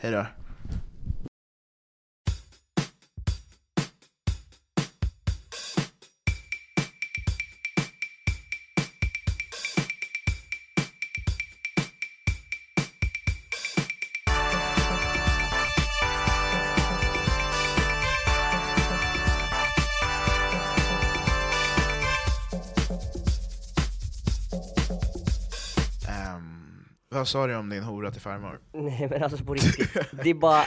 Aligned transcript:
hej 0.00 0.10
då. 0.12 0.26
Vad 27.18 27.28
sa 27.28 27.46
du 27.46 27.56
om 27.56 27.68
din 27.68 27.82
hora 27.82 28.10
till 28.10 28.20
farmor? 28.20 28.60
Nej 28.72 29.08
men 29.10 29.22
alltså 29.22 29.44
på 29.44 29.54
riktigt, 29.54 29.96
det 30.24 30.34
bara, 30.34 30.64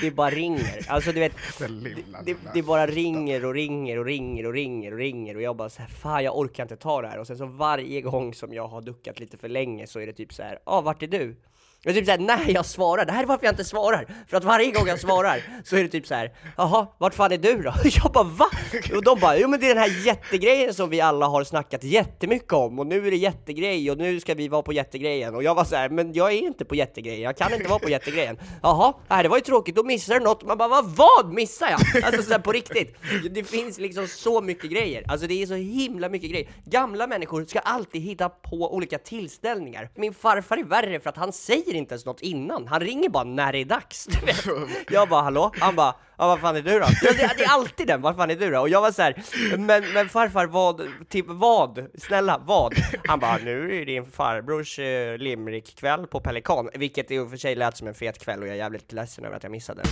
det 0.00 0.10
bara 0.10 0.30
ringer. 0.30 0.86
Alltså 0.88 1.12
du 1.12 1.20
vet, 1.20 1.32
lilla, 1.60 1.90
det, 2.22 2.34
lilla. 2.34 2.50
det 2.54 2.62
bara 2.62 2.86
ringer 2.86 3.44
och 3.44 3.54
ringer 3.54 3.98
och 3.98 4.04
ringer 4.04 4.46
och 4.46 4.52
ringer 4.52 4.92
och 4.92 4.98
ringer 4.98 5.36
och 5.36 5.42
jag 5.42 5.56
bara 5.56 5.68
så 5.68 5.82
här, 5.82 5.88
fan 5.88 6.24
jag 6.24 6.38
orkar 6.38 6.62
inte 6.62 6.76
ta 6.76 7.02
det 7.02 7.08
här. 7.08 7.18
Och 7.18 7.26
sen 7.26 7.38
så 7.38 7.46
varje 7.46 8.00
gång 8.00 8.34
som 8.34 8.52
jag 8.54 8.68
har 8.68 8.80
duckat 8.80 9.20
lite 9.20 9.36
för 9.36 9.48
länge 9.48 9.86
så 9.86 10.00
är 10.00 10.06
det 10.06 10.12
typ 10.12 10.32
så 10.32 10.42
här, 10.42 10.52
ja 10.52 10.72
ah, 10.72 10.80
vart 10.80 11.02
är 11.02 11.06
du? 11.06 11.36
Jag 11.84 11.92
är 11.92 12.00
typ 12.00 12.06
såhär, 12.06 12.18
när 12.18 12.50
jag 12.50 12.66
svarar, 12.66 13.04
det 13.04 13.12
här 13.12 13.22
är 13.22 13.26
varför 13.26 13.46
jag 13.46 13.52
inte 13.52 13.64
svarar! 13.64 14.06
För 14.28 14.36
att 14.36 14.44
varje 14.44 14.70
gång 14.70 14.86
jag 14.86 15.00
svarar 15.00 15.42
så 15.64 15.76
är 15.76 15.82
det 15.82 15.88
typ 15.88 16.06
så 16.06 16.14
här, 16.14 16.32
jaha, 16.56 16.86
vart 16.98 17.14
fan 17.14 17.32
är 17.32 17.38
du 17.38 17.62
då? 17.62 17.74
Jag 18.02 18.12
bara 18.12 18.24
va? 18.24 18.46
Och 18.94 19.04
de 19.04 19.20
bara, 19.20 19.38
jo 19.38 19.48
men 19.48 19.60
det 19.60 19.66
är 19.66 19.74
den 19.74 19.82
här 19.82 20.06
jättegrejen 20.06 20.74
som 20.74 20.90
vi 20.90 21.00
alla 21.00 21.26
har 21.26 21.44
snackat 21.44 21.84
jättemycket 21.84 22.52
om 22.52 22.78
och 22.78 22.86
nu 22.86 23.06
är 23.06 23.10
det 23.10 23.16
jättegrej 23.16 23.90
och 23.90 23.98
nu 23.98 24.20
ska 24.20 24.34
vi 24.34 24.48
vara 24.48 24.62
på 24.62 24.72
jättegrejen 24.72 25.34
och 25.34 25.42
jag 25.42 25.54
var 25.54 25.64
så 25.64 25.76
här, 25.76 25.88
men 25.88 26.12
jag 26.12 26.32
är 26.32 26.38
inte 26.38 26.64
på 26.64 26.74
jättegrejen, 26.74 27.22
jag 27.22 27.36
kan 27.36 27.54
inte 27.54 27.68
vara 27.68 27.78
på 27.78 27.88
jättegrejen. 27.90 28.38
Jaha, 28.62 28.94
nej, 29.08 29.22
det 29.22 29.28
var 29.28 29.36
ju 29.36 29.42
tråkigt, 29.42 29.76
då 29.76 29.84
missar 29.84 30.14
du 30.14 30.20
något. 30.20 30.44
Man 30.44 30.58
bara, 30.58 30.68
vad, 30.68 30.84
vad 30.84 31.34
missar 31.34 31.68
jag? 31.70 32.04
Alltså 32.04 32.22
såhär 32.22 32.38
på 32.38 32.52
riktigt. 32.52 32.96
Det 33.30 33.44
finns 33.44 33.78
liksom 33.78 34.08
så 34.08 34.40
mycket 34.40 34.70
grejer, 34.70 35.04
alltså 35.08 35.26
det 35.26 35.42
är 35.42 35.46
så 35.46 35.54
himla 35.54 36.08
mycket 36.08 36.30
grejer. 36.30 36.48
Gamla 36.64 37.06
människor 37.06 37.44
ska 37.44 37.58
alltid 37.58 38.02
hitta 38.02 38.28
på 38.28 38.74
olika 38.74 38.98
tillställningar. 38.98 39.90
Min 39.94 40.14
farfar 40.14 40.56
är 40.56 40.64
värre 40.64 41.00
för 41.00 41.10
att 41.10 41.16
han 41.16 41.32
säger 41.32 41.71
inte 41.74 41.94
ens 41.94 42.06
något 42.06 42.20
innan, 42.20 42.68
han 42.68 42.80
ringer 42.80 43.08
bara 43.08 43.24
när 43.24 43.52
det 43.52 43.58
är 43.58 43.64
dags. 43.64 44.06
Du 44.06 44.26
vet. 44.26 44.46
Jag 44.90 45.08
bara, 45.08 45.22
hallå? 45.22 45.52
Han 45.58 45.76
bara, 45.76 45.94
ja 46.18 46.26
vad 46.26 46.40
fan 46.40 46.56
är 46.56 46.62
du 46.62 46.78
då? 46.78 46.86
Ja, 47.02 47.12
det, 47.12 47.34
det 47.36 47.44
är 47.44 47.48
alltid 47.48 47.86
den, 47.86 48.02
vad 48.02 48.16
fan 48.16 48.30
är 48.30 48.36
du 48.36 48.50
då? 48.50 48.60
Och 48.60 48.68
jag 48.68 48.80
var 48.80 48.92
så 48.92 49.02
här, 49.02 49.22
men, 49.58 49.92
men 49.92 50.08
farfar 50.08 50.46
vad, 50.46 50.82
typ 51.08 51.26
vad? 51.28 51.86
Snälla, 51.98 52.40
vad? 52.44 52.74
Han 53.06 53.18
bara, 53.20 53.36
nu 53.36 53.64
är 53.64 53.78
det 53.78 53.84
din 53.84 54.06
farbrors 54.06 54.78
eh, 54.78 55.18
limerick-kväll 55.18 56.06
på 56.06 56.20
Pelikan, 56.20 56.70
vilket 56.74 57.10
i 57.10 57.18
och 57.18 57.30
för 57.30 57.36
sig 57.36 57.54
lät 57.54 57.76
som 57.76 57.88
en 57.88 57.94
fet 57.94 58.18
kväll 58.18 58.40
och 58.40 58.46
jag 58.46 58.54
är 58.54 58.58
jävligt 58.58 58.92
ledsen 58.92 59.24
över 59.24 59.36
att 59.36 59.42
jag 59.42 59.52
missade. 59.52 59.82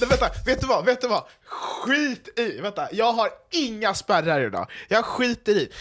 Men 0.00 0.08
vänta, 0.08 0.30
vet 0.46 0.60
du 0.60 0.66
vad? 0.66 0.84
Vet 0.84 1.00
du 1.00 1.08
vad? 1.08 1.24
Skit 1.44 2.38
i! 2.38 2.60
Vänta, 2.60 2.88
jag 2.92 3.12
har 3.12 3.28
inga 3.50 3.94
spärrar 3.94 4.40
idag. 4.40 4.70
Jag 4.88 5.04
skiter 5.04 5.52
i. 5.52 5.72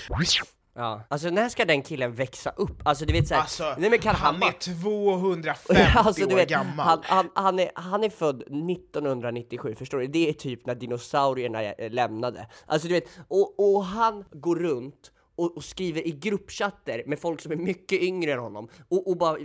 Ja, 0.80 1.02
alltså 1.10 1.30
när 1.30 1.50
ska 1.50 1.66
den 1.66 1.82
killen 1.82 2.14
växa 2.14 2.50
upp? 2.50 2.82
Alltså 2.84 3.06
du 3.06 3.14
vet 3.14 3.28
såhär, 3.28 3.42
Alltså, 3.42 3.76
nej 3.78 3.90
men 3.90 4.00
kan 4.00 4.16
han 4.16 4.40
bara- 4.40 4.50
är 4.50 4.54
250 4.60 5.74
Alltså, 5.96 6.26
du 6.28 6.34
år 6.34 6.38
vet, 6.38 6.50
gammal. 6.50 6.86
Han, 6.88 7.00
han, 7.04 7.30
han, 7.36 7.60
är, 7.60 7.72
han 7.76 8.04
är 8.04 8.10
född 8.10 8.42
1997, 8.42 9.76
förstår 9.76 9.98
du? 9.98 10.08
Det 10.08 10.30
är 10.30 10.34
typ 10.34 10.66
när 10.66 10.76
dinosaurierna 10.76 11.64
eh, 11.64 11.92
lämnade. 11.92 12.48
Alltså 12.66 12.88
du 12.88 12.94
vet, 12.94 13.08
och, 13.28 13.60
och 13.76 13.84
han 13.86 14.26
går 14.32 14.56
runt 14.56 15.12
och, 15.36 15.58
och 15.58 15.64
skriver 15.64 16.08
i 16.08 16.12
gruppchatter 16.12 17.04
med 17.08 17.20
folk 17.20 17.42
som 17.42 17.52
är 17.52 17.56
mycket 17.56 18.02
yngre 18.02 18.32
än 18.34 18.40
honom 18.40 18.70
och, 18.90 19.08
och 19.10 19.18
bara 19.18 19.38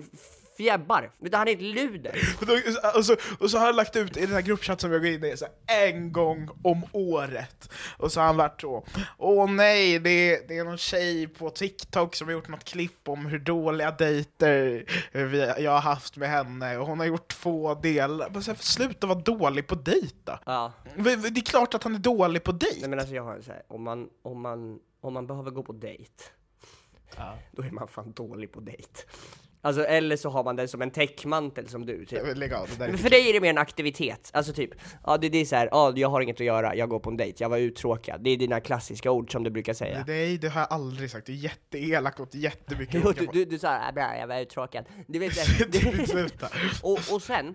fjäbbar. 0.62 1.10
Du, 1.18 1.36
Han 1.36 1.48
är 1.48 1.52
ett 1.52 1.62
luder. 1.62 2.36
Och, 2.40 2.46
då, 2.46 2.52
och, 2.98 3.04
så, 3.04 3.16
och 3.38 3.50
så 3.50 3.58
har 3.58 3.66
han 3.66 3.76
lagt 3.76 3.96
ut 3.96 4.16
i 4.16 4.20
den 4.20 4.32
här 4.32 4.42
gruppchatten 4.42 4.80
som 4.80 4.92
jag 4.92 5.00
går 5.02 5.10
in 5.10 5.24
i 5.24 5.36
så 5.36 5.46
här, 5.66 5.86
en 5.86 6.12
gång 6.12 6.48
om 6.62 6.84
året. 6.92 7.72
Och 7.98 8.12
så 8.12 8.20
har 8.20 8.26
han 8.26 8.36
varit 8.36 8.60
så, 8.60 8.86
åh 9.18 9.50
nej, 9.50 9.98
det 9.98 10.10
är, 10.10 10.48
det 10.48 10.58
är 10.58 10.64
någon 10.64 10.78
tjej 10.78 11.26
på 11.28 11.50
TikTok 11.50 12.14
som 12.14 12.28
har 12.28 12.32
gjort 12.32 12.48
något 12.48 12.64
klipp 12.64 13.08
om 13.08 13.26
hur 13.26 13.38
dåliga 13.38 13.90
dejter 13.90 14.84
vi, 15.12 15.53
jag 15.59 15.70
har 15.70 15.80
haft 15.80 16.16
med 16.16 16.28
henne, 16.28 16.76
och 16.78 16.86
hon 16.86 16.98
har 16.98 17.06
gjort 17.06 17.28
två 17.28 17.74
delar. 17.74 18.41
Så 18.41 18.50
här, 18.50 18.58
sluta 18.58 19.06
vara 19.06 19.18
dålig 19.18 19.66
på 19.66 19.74
dejt 19.74 20.16
då. 20.24 20.38
Ja. 20.47 20.72
Det 20.97 21.10
är 21.12 21.44
klart 21.44 21.74
att 21.74 21.82
han 21.82 21.94
är 21.94 21.98
dålig 21.98 22.44
på 22.44 22.53
dejt. 22.53 22.80
Nej 22.80 22.91
men 22.91 22.98
alltså 22.98 23.15
jag 23.15 23.22
har 23.22 23.41
så 23.41 23.53
här, 23.53 23.62
om 23.68 23.82
man, 23.82 24.08
om 24.22 24.41
man, 24.41 24.78
om 25.00 25.15
man 25.15 25.26
behöver 25.26 25.50
gå 25.50 25.62
på 25.62 25.72
dejt, 25.72 26.24
då 27.50 27.62
är 27.62 27.70
man 27.70 27.88
fan 27.88 28.12
dålig 28.12 28.53
på 28.53 28.60
dejt. 28.60 29.00
Alltså 29.64 29.84
eller 29.84 30.16
så 30.16 30.30
har 30.30 30.44
man 30.44 30.56
den 30.56 30.68
som 30.68 30.82
en 30.82 30.91
täckmantel 30.91 31.68
som 31.68 31.86
du 31.86 32.04
typ. 32.04 32.36
Lägga 32.36 32.59
av, 32.59 32.68
det 32.68 32.76
där 32.76 32.88
är 32.92 32.97
för 32.97 33.10
dig 33.10 33.28
är 33.28 33.32
det 33.32 33.41
mer 33.41 33.50
en 33.50 33.59
aktivitet, 33.59 34.30
alltså 34.34 34.53
typ, 34.53 34.70
ja 35.06 35.16
det, 35.18 35.28
det 35.28 35.38
är 35.38 35.44
så 35.44 35.56
här, 35.56 35.68
ja 35.72 35.92
jag 35.97 36.09
har 36.09 36.20
inget 36.20 36.36
att 36.41 36.47
göra, 36.47 36.74
jag 36.76 36.88
går 36.88 36.98
på 37.00 37.10
en 37.10 37.16
dejt, 37.16 37.44
jag 37.44 37.48
var 37.48 37.59
uttråkad. 37.59 38.20
Det 38.24 38.30
är 38.30 38.36
dina 38.36 38.60
klassiska 38.60 39.10
ord 39.10 39.32
som 39.32 39.42
du 39.44 39.50
brukar 39.50 39.74
säga. 39.74 40.04
Nej, 40.06 40.38
det 40.38 40.48
har 40.48 40.60
jag 40.60 40.72
aldrig 40.72 41.10
sagt. 41.10 41.26
Det 41.26 41.32
är 41.32 41.36
jätteelakt 41.36 42.20
och 42.20 42.34
jättemycket 42.34 42.94
Jo, 43.04 43.12
du, 43.12 43.26
du, 43.26 43.44
du 43.44 43.59
sa 43.59 43.68
"Ah, 43.88 43.92
bra, 43.92 44.16
jag 44.16 44.26
var 44.26 44.41
uttråkad. 44.41 44.84
Du 45.09 45.18
vet 45.18 45.32
sluta. 46.08 46.48
och, 46.82 46.98
och 47.15 47.22
sen, 47.22 47.54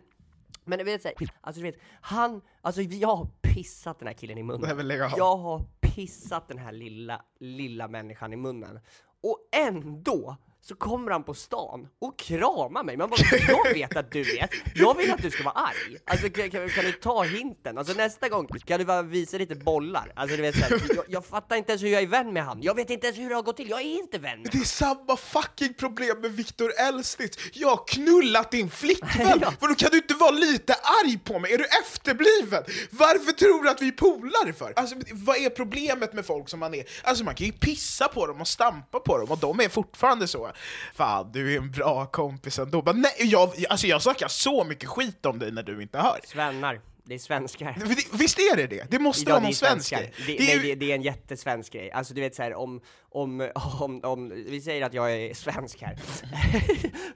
men 0.66 0.78
du 0.80 0.84
vet 0.86 1.02
så 1.02 1.08
här, 1.08 1.30
alltså 1.42 1.62
du 1.62 1.72
vet, 1.72 1.80
han, 2.02 2.42
alltså 2.62 2.82
jag 2.82 3.16
har 3.16 3.28
pissat 3.42 4.00
den 4.00 4.08
här 4.08 4.16
killen 4.16 4.38
i 4.38 4.44
munnen. 4.44 4.76
Nej, 4.76 4.86
lägg. 4.86 5.00
Jag 5.18 5.38
har 5.38 5.66
pissat 5.82 6.48
den 6.48 6.58
här 6.58 6.72
lilla, 6.72 7.22
lilla 7.40 7.88
människan 7.88 8.34
i 8.34 8.36
munnen. 8.36 8.80
Och 9.24 9.38
ändå 9.56 10.38
så 10.68 10.76
kommer 10.76 11.12
han 11.12 11.24
på 11.24 11.34
stan 11.34 11.88
och 12.02 12.20
kramar 12.20 12.84
mig. 12.84 12.98
Man 12.98 13.10
bara, 13.10 13.20
jag 13.48 13.74
vet 13.74 13.96
att 13.98 14.12
du 14.12 14.24
vet, 14.24 14.50
jag 14.76 14.98
vill 14.98 15.12
att 15.12 15.22
du 15.22 15.32
ska 15.32 15.44
vara 15.44 15.54
arg. 15.56 15.98
Alltså 16.06 16.30
kan, 16.30 16.50
kan, 16.52 16.70
kan 16.70 16.86
du 16.86 16.92
ta 16.92 17.24
hinten? 17.24 17.78
Alltså 17.78 17.94
nästa 17.94 18.30
gång 18.30 18.48
kan 18.48 18.80
du 18.80 18.86
bara 18.86 19.02
visa 19.02 19.38
lite 19.38 19.56
bollar. 19.56 20.12
Alltså 20.16 20.36
du 20.36 20.42
vet 20.42 20.56
såhär, 20.56 20.82
jag, 20.96 21.06
jag 21.08 21.26
fattar 21.26 21.56
inte 21.56 21.72
ens 21.72 21.84
hur 21.84 21.88
jag 21.90 22.02
är 22.02 22.08
vän 22.08 22.34
med 22.34 22.44
han. 22.46 22.62
Jag 22.62 22.76
vet 22.76 22.90
inte 22.90 23.08
ens 23.08 23.20
hur 23.20 23.30
det 23.30 23.36
har 23.36 23.42
gått 23.42 23.58
till, 23.58 23.70
jag 23.70 23.82
är 23.82 24.00
inte 24.00 24.18
vän 24.18 24.42
med 24.42 24.52
Det 24.52 24.58
är 24.58 24.64
samma 24.64 25.18
fucking 25.18 25.74
problem 25.74 26.22
med 26.22 26.32
Viktor 26.32 26.72
Elstnitz. 26.80 27.38
Jag 27.54 27.70
har 27.70 27.88
knullat 27.88 28.52
din 28.52 28.70
flickvän, 28.70 29.40
Ja. 29.42 29.52
för 29.60 29.68
då 29.68 29.76
kan 29.76 29.90
du 29.92 29.98
inte 29.98 30.14
vara 30.14 30.32
lite 30.32 30.74
arg 30.74 31.20
på 31.24 31.40
mig? 31.40 31.54
Är 31.54 31.58
du 31.58 31.66
efterbliven? 31.66 32.64
Varför 32.90 33.32
tror 33.32 33.64
du 33.64 33.70
att 33.70 33.82
vi 33.82 33.88
är 33.88 33.92
polare 33.92 34.54
för? 34.54 34.74
Alltså 34.76 34.96
vad 35.12 35.38
är 35.38 35.50
problemet 35.50 36.14
med 36.14 36.26
folk 36.26 36.50
som 36.50 36.60
man 36.60 36.74
är? 36.74 36.84
Alltså 37.04 37.24
man 37.24 37.36
kan 37.36 37.46
ju 37.48 37.54
pissa 37.54 38.08
på 38.08 38.28
dem 38.28 38.42
och 38.42 38.48
stampa 38.48 39.00
på 39.00 39.18
dem 39.18 39.32
och 39.32 39.38
de 39.38 39.60
är 39.60 39.70
fortfarande 39.70 40.28
så. 40.28 40.52
Fan, 40.94 41.32
du 41.32 41.54
är 41.54 41.58
en 41.58 41.72
bra 41.72 42.06
kompis 42.06 42.60
ändå. 42.60 42.82
Men 42.86 43.02
nej, 43.02 43.12
jag, 43.18 43.52
alltså 43.70 43.88
jag 43.88 44.02
snackar 44.02 44.28
så 44.28 44.64
mycket 44.64 44.90
skit 44.90 45.26
om 45.26 45.40
dig 45.40 45.52
när 45.52 45.64
du 45.64 45.82
inte 45.82 45.98
hör. 45.98 46.20
Svennar, 46.24 46.82
det 47.08 47.16
är 47.16 47.20
svenskar. 47.20 47.76
Visst 48.18 48.40
är 48.40 48.56
det 48.58 48.68
det? 48.68 48.92
Det 48.92 49.00
måste 49.00 49.30
Ja, 49.30 49.34
vara 49.34 49.40
det 49.40 49.46
är 49.46 49.48
någon 49.48 49.54
svensk 49.54 49.92
grej. 49.92 50.14
Det, 50.18 50.38
Det 50.38 50.54
är 50.54 50.60
det, 50.62 50.76
det 50.76 50.92
är 50.92 50.96
en 50.96 51.02
jättesvensk 51.02 51.74
grej. 51.74 51.92
Alltså 51.92 52.14
du 52.14 52.22
vet 52.22 52.36
så 52.36 52.44
här, 52.44 52.54
om, 52.54 52.82
om, 53.10 53.50
om, 53.80 54.00
om, 54.04 54.30
vi 54.30 54.62
säger 54.62 54.86
att 54.86 54.94
jag 54.94 55.14
är 55.14 55.34
svensk 55.34 55.82
här, 55.82 55.98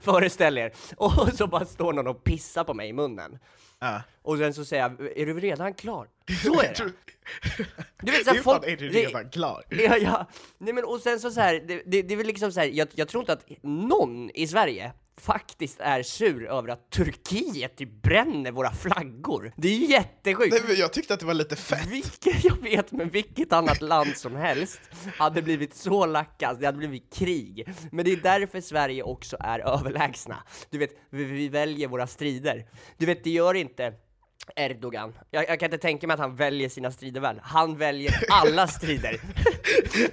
föreställ 0.00 0.58
er, 0.58 0.72
och 0.96 1.28
så 1.34 1.46
bara 1.46 1.64
står 1.64 1.92
någon 1.92 2.06
och 2.06 2.24
pissar 2.24 2.64
på 2.64 2.74
mig 2.74 2.88
i 2.88 2.92
munnen. 2.92 3.38
Ja. 3.82 4.02
Och 4.22 4.38
sen 4.38 4.54
så 4.54 4.64
säger 4.64 4.82
jag, 4.82 5.18
är 5.18 5.26
du 5.26 5.40
redan 5.40 5.74
klar? 5.74 6.08
Så 6.44 6.60
är 6.60 6.74
det! 6.74 6.92
Du 8.02 8.12
vet, 8.12 8.18
så 8.18 8.24
Det 8.24 8.30
här, 8.30 8.38
är 8.38 8.42
folk, 8.42 8.66
är 8.66 8.76
du 8.76 8.88
redan 8.88 9.30
klar? 9.30 9.64
Ja, 9.70 9.96
ja. 9.96 10.26
Nej 10.58 10.72
men 10.74 10.84
och 10.84 11.00
sen 11.00 11.20
så, 11.20 11.30
så 11.30 11.40
här, 11.40 11.54
det, 11.68 11.82
det, 11.86 12.02
det 12.02 12.14
är 12.14 12.18
väl 12.18 12.26
liksom 12.26 12.52
så 12.52 12.60
här, 12.60 12.66
jag, 12.66 12.88
jag 12.94 13.08
tror 13.08 13.22
inte 13.22 13.32
att 13.32 13.46
någon 13.62 14.30
i 14.30 14.46
Sverige 14.46 14.92
faktiskt 15.22 15.80
är 15.80 16.02
sur 16.02 16.46
över 16.46 16.68
att 16.68 16.90
Turkiet 16.90 17.76
typ 17.76 18.02
bränner 18.02 18.52
våra 18.52 18.72
flaggor. 18.72 19.52
Det 19.56 19.68
är 19.68 19.72
ju 19.72 19.86
jättesjukt! 19.86 20.52
Nej, 20.52 20.62
men 20.66 20.76
jag 20.76 20.92
tyckte 20.92 21.14
att 21.14 21.20
det 21.20 21.26
var 21.26 21.34
lite 21.34 21.56
fett. 21.56 21.86
Vilket, 21.86 22.44
jag 22.44 22.62
vet, 22.62 22.92
men 22.92 23.08
vilket 23.08 23.52
annat 23.52 23.80
land 23.80 24.16
som 24.16 24.36
helst 24.36 24.80
hade 25.18 25.42
blivit 25.42 25.74
så 25.74 26.06
lackat, 26.06 26.60
det 26.60 26.66
hade 26.66 26.78
blivit 26.78 27.14
krig. 27.14 27.68
Men 27.92 28.04
det 28.04 28.12
är 28.12 28.16
därför 28.16 28.60
Sverige 28.60 29.02
också 29.02 29.36
är 29.40 29.58
överlägsna. 29.58 30.36
Du 30.70 30.78
vet, 30.78 30.90
vi, 31.10 31.24
vi 31.24 31.48
väljer 31.48 31.88
våra 31.88 32.06
strider. 32.06 32.66
Du 32.96 33.06
vet, 33.06 33.24
det 33.24 33.30
gör 33.30 33.54
inte 33.54 33.92
Erdogan. 34.56 35.12
Jag, 35.30 35.48
jag 35.48 35.60
kan 35.60 35.66
inte 35.66 35.78
tänka 35.78 36.06
mig 36.06 36.14
att 36.14 36.20
han 36.20 36.36
väljer 36.36 36.68
sina 36.68 36.90
strider 36.90 37.20
väl. 37.20 37.40
Han 37.42 37.76
väljer 37.76 38.24
alla 38.28 38.66
strider. 38.66 39.20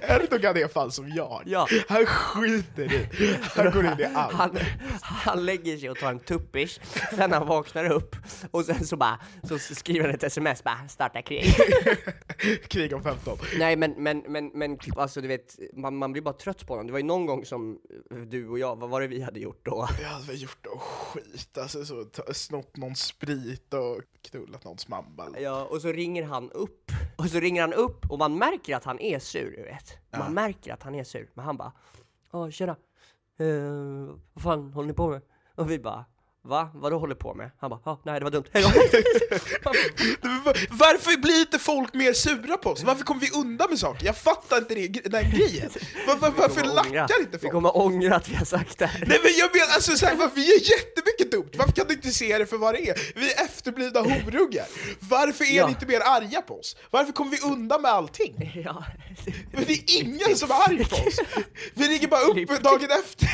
Erdogan 0.00 0.56
är 0.56 0.68
fan 0.68 0.90
som 0.90 1.08
jag. 1.08 1.42
Ja. 1.46 1.66
Han 1.88 2.06
skiter 2.06 2.92
i. 2.92 3.36
Han 3.42 3.70
går 3.70 3.86
in 3.86 4.00
i 4.00 4.04
allt. 4.14 4.34
Han, 4.34 4.58
han 5.02 5.46
lägger 5.46 5.76
sig 5.76 5.90
och 5.90 5.98
tar 5.98 6.10
en 6.10 6.20
tuppish, 6.20 6.80
sen 7.10 7.32
han 7.32 7.46
vaknar 7.46 7.92
upp 7.92 8.16
och 8.50 8.64
sen 8.64 8.86
så 8.86 8.96
bara, 8.96 9.20
så 9.42 9.58
skriver 9.58 10.06
han 10.06 10.14
ett 10.14 10.22
sms 10.22 10.64
bara, 10.64 10.88
starta 10.88 11.22
krig. 11.22 11.44
Krig 12.68 12.94
om 12.94 13.02
15. 13.02 13.38
Nej 13.58 13.76
men, 13.76 13.94
men, 13.96 14.22
men, 14.28 14.50
men 14.54 14.78
alltså 14.96 15.20
du 15.20 15.28
vet, 15.28 15.58
man, 15.72 15.96
man 15.96 16.12
blir 16.12 16.22
bara 16.22 16.34
trött 16.34 16.66
på 16.66 16.72
honom. 16.72 16.86
Det 16.86 16.92
var 16.92 16.98
ju 16.98 17.06
någon 17.06 17.26
gång 17.26 17.44
som 17.44 17.78
du 18.26 18.48
och 18.48 18.58
jag, 18.58 18.76
vad 18.76 18.90
var 18.90 19.00
det 19.00 19.06
vi 19.06 19.22
hade 19.22 19.40
gjort 19.40 19.60
då? 19.64 19.88
Jag 20.02 20.08
hade 20.08 20.34
gjort 20.34 20.64
någon 20.64 20.78
skit, 20.78 21.58
alltså 21.58 21.84
så, 21.84 22.06
snott 22.32 22.76
någon 22.76 22.96
sprit 22.96 23.74
och 23.74 24.02
knullat 24.30 24.64
någons 24.64 24.88
mamma. 24.88 25.38
Ja, 25.38 25.64
och 25.64 25.82
så 25.82 25.92
ringer 25.92 26.24
han 26.24 26.50
upp, 26.50 26.90
och 27.16 27.26
så 27.26 27.40
ringer 27.40 27.60
han 27.60 27.72
upp 27.72 28.10
och 28.10 28.18
man 28.18 28.38
märker 28.38 28.76
att 28.76 28.84
han 28.84 29.00
är 29.00 29.18
sur, 29.18 29.56
du 29.56 29.62
vet. 29.62 29.98
Man 30.18 30.34
märker 30.34 30.72
att 30.72 30.82
han 30.82 30.94
är 30.94 31.04
sur, 31.04 31.30
men 31.34 31.44
han 31.44 31.56
bara, 31.56 31.72
ja 32.32 32.50
tjena, 32.50 32.76
eh, 33.38 34.14
vad 34.32 34.42
fan 34.42 34.72
håller 34.72 34.88
ni 34.88 34.94
på 34.94 35.08
med? 35.08 35.20
Och 35.54 35.70
vi 35.70 35.78
bara, 35.78 36.04
va? 36.44 36.70
Vadå 36.74 36.98
håller 36.98 37.14
på 37.14 37.34
med? 37.34 37.50
Han 37.60 37.70
bara, 37.70 37.80
ja, 37.84 38.00
nej 38.04 38.18
det 38.20 38.24
var 38.24 38.30
dumt, 38.30 38.44
hejdå! 38.52 38.68
Varför 40.70 41.20
blir 41.20 41.40
inte 41.40 41.58
folk 41.58 41.94
mer 41.94 42.12
sura 42.12 42.56
på 42.56 42.70
oss? 42.70 42.82
Varför 42.82 43.04
kommer 43.04 43.20
vi 43.20 43.30
undan 43.30 43.70
med 43.70 43.78
saker? 43.78 44.06
Jag 44.06 44.16
fattar 44.16 44.58
inte 44.58 44.74
det, 44.74 44.88
den 44.88 45.30
grejen. 45.30 45.70
Var, 46.06 46.16
var, 46.16 46.30
varför 46.30 46.62
Vi 46.62 46.68
lackar 46.68 47.20
inte 47.20 47.28
Vi 47.32 47.38
folk? 47.38 47.52
kommer 47.52 47.76
ångra 47.76 48.16
att 48.16 48.28
vi 48.28 48.34
har 48.34 48.44
sagt 48.44 48.78
det 48.78 48.86
här. 48.86 49.04
Nej 49.06 49.18
men 49.22 49.32
jag 49.38 49.50
menar 49.54 49.74
alltså 49.74 49.96
såhär, 49.96 50.14
varför 50.16 50.34
vi 50.36 50.44
gör 50.46 50.60
jättemycket 50.70 51.30
dumt, 51.32 51.50
varför 51.56 51.72
kan 51.72 51.86
du 51.86 51.94
inte 51.94 52.10
se 52.10 52.38
det 52.38 52.46
för 52.46 52.56
vad 52.56 52.74
det 52.74 52.88
är? 52.88 52.96
Vi 53.14 53.32
är 53.32 53.44
efterblivna 53.44 54.00
horungar. 54.00 54.66
Varför 55.00 55.44
är 55.44 55.56
Ja. 55.56 55.66
ni 55.66 55.72
inte 55.72 55.86
mer 55.86 56.00
arga 56.00 56.42
på 56.42 56.58
oss? 56.60 56.76
Varför 56.90 57.12
kommer 57.12 57.30
vi 57.30 57.40
undan 57.40 57.82
med 57.82 57.90
allting? 57.90 58.52
Ja. 58.64 58.84
Men 59.52 59.64
det 59.64 59.72
är 59.72 60.00
ingen 60.00 60.36
som 60.36 60.50
är 60.50 60.54
arg 60.54 60.84
på 60.84 60.96
oss! 60.96 61.18
Vi 61.74 61.88
ringer 61.88 62.08
bara 62.08 62.20
upp 62.20 62.62
dagen 62.62 62.88
efter. 62.90 63.28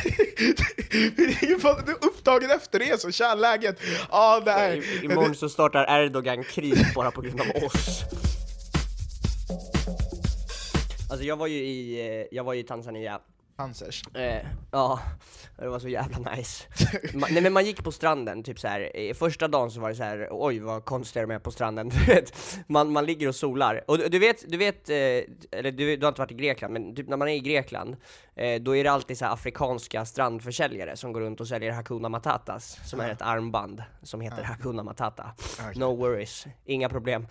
Vi 1.16 1.26
ringer 1.26 1.58
bara 1.58 1.80
upp 1.92 2.15
dagen 2.26 2.50
efter 2.50 2.78
det, 2.78 3.00
så 3.00 3.10
tja 3.10 3.34
läget? 3.34 3.80
Ja, 4.10 4.42
nej. 4.46 4.78
I, 4.78 5.04
imorgon 5.04 5.34
så 5.34 5.48
startar 5.48 6.00
Erdogan 6.00 6.44
krig 6.44 6.86
bara 6.94 7.10
på 7.10 7.20
grund 7.20 7.40
av 7.40 7.64
oss. 7.64 8.04
Alltså 11.10 11.26
jag 11.26 11.36
var 11.36 11.46
ju 11.46 11.58
i, 11.58 12.00
eh, 12.20 12.26
jag 12.30 12.44
var 12.44 12.54
ju 12.54 12.60
i 12.60 12.64
Tanzania 12.64 13.20
Hansers. 13.56 14.02
Eh, 14.14 14.46
ja, 14.70 15.00
det 15.58 15.68
var 15.68 15.78
så 15.78 15.88
jävla 15.88 16.30
nice. 16.30 16.64
Ma- 17.12 17.26
nej 17.30 17.42
men 17.42 17.52
man 17.52 17.64
gick 17.64 17.84
på 17.84 17.92
stranden, 17.92 18.42
typ 18.42 18.58
så 18.58 18.68
här. 18.68 18.96
i 18.96 19.14
första 19.14 19.48
dagen 19.48 19.70
så 19.70 19.80
var 19.80 19.88
det 19.88 19.94
så 19.94 20.02
här, 20.02 20.28
oj 20.30 20.58
vad 20.58 20.84
konstigt 20.84 21.22
de 21.22 21.30
är 21.30 21.38
på 21.38 21.50
stranden, 21.50 21.88
du 21.94 22.04
vet. 22.04 22.32
Man, 22.66 22.92
man 22.92 23.04
ligger 23.06 23.28
och 23.28 23.34
solar. 23.34 23.84
Och 23.86 23.98
du, 23.98 24.08
du 24.08 24.18
vet, 24.18 24.44
du 24.50 24.56
vet, 24.56 24.88
eh, 24.90 24.96
eller 25.58 25.70
du, 25.72 25.96
du 25.96 26.06
har 26.06 26.08
inte 26.08 26.20
varit 26.20 26.30
i 26.30 26.34
Grekland, 26.34 26.72
men 26.72 26.94
typ 26.96 27.08
när 27.08 27.16
man 27.16 27.28
är 27.28 27.34
i 27.34 27.40
Grekland, 27.40 27.96
eh, 28.34 28.60
då 28.62 28.76
är 28.76 28.84
det 28.84 28.90
alltid 28.90 29.18
så 29.18 29.24
afrikanska 29.26 30.04
strandförsäljare 30.04 30.96
som 30.96 31.12
går 31.12 31.20
runt 31.20 31.40
och 31.40 31.48
säljer 31.48 31.72
Hakuna 31.72 32.08
Matatas, 32.08 32.78
som 32.84 33.00
är 33.00 33.10
ett 33.10 33.22
armband 33.22 33.82
som 34.02 34.20
heter 34.20 34.42
Hakuna 34.42 34.82
Matata. 34.82 35.30
No 35.76 35.96
worries, 35.96 36.46
inga 36.64 36.88
problem. 36.88 37.26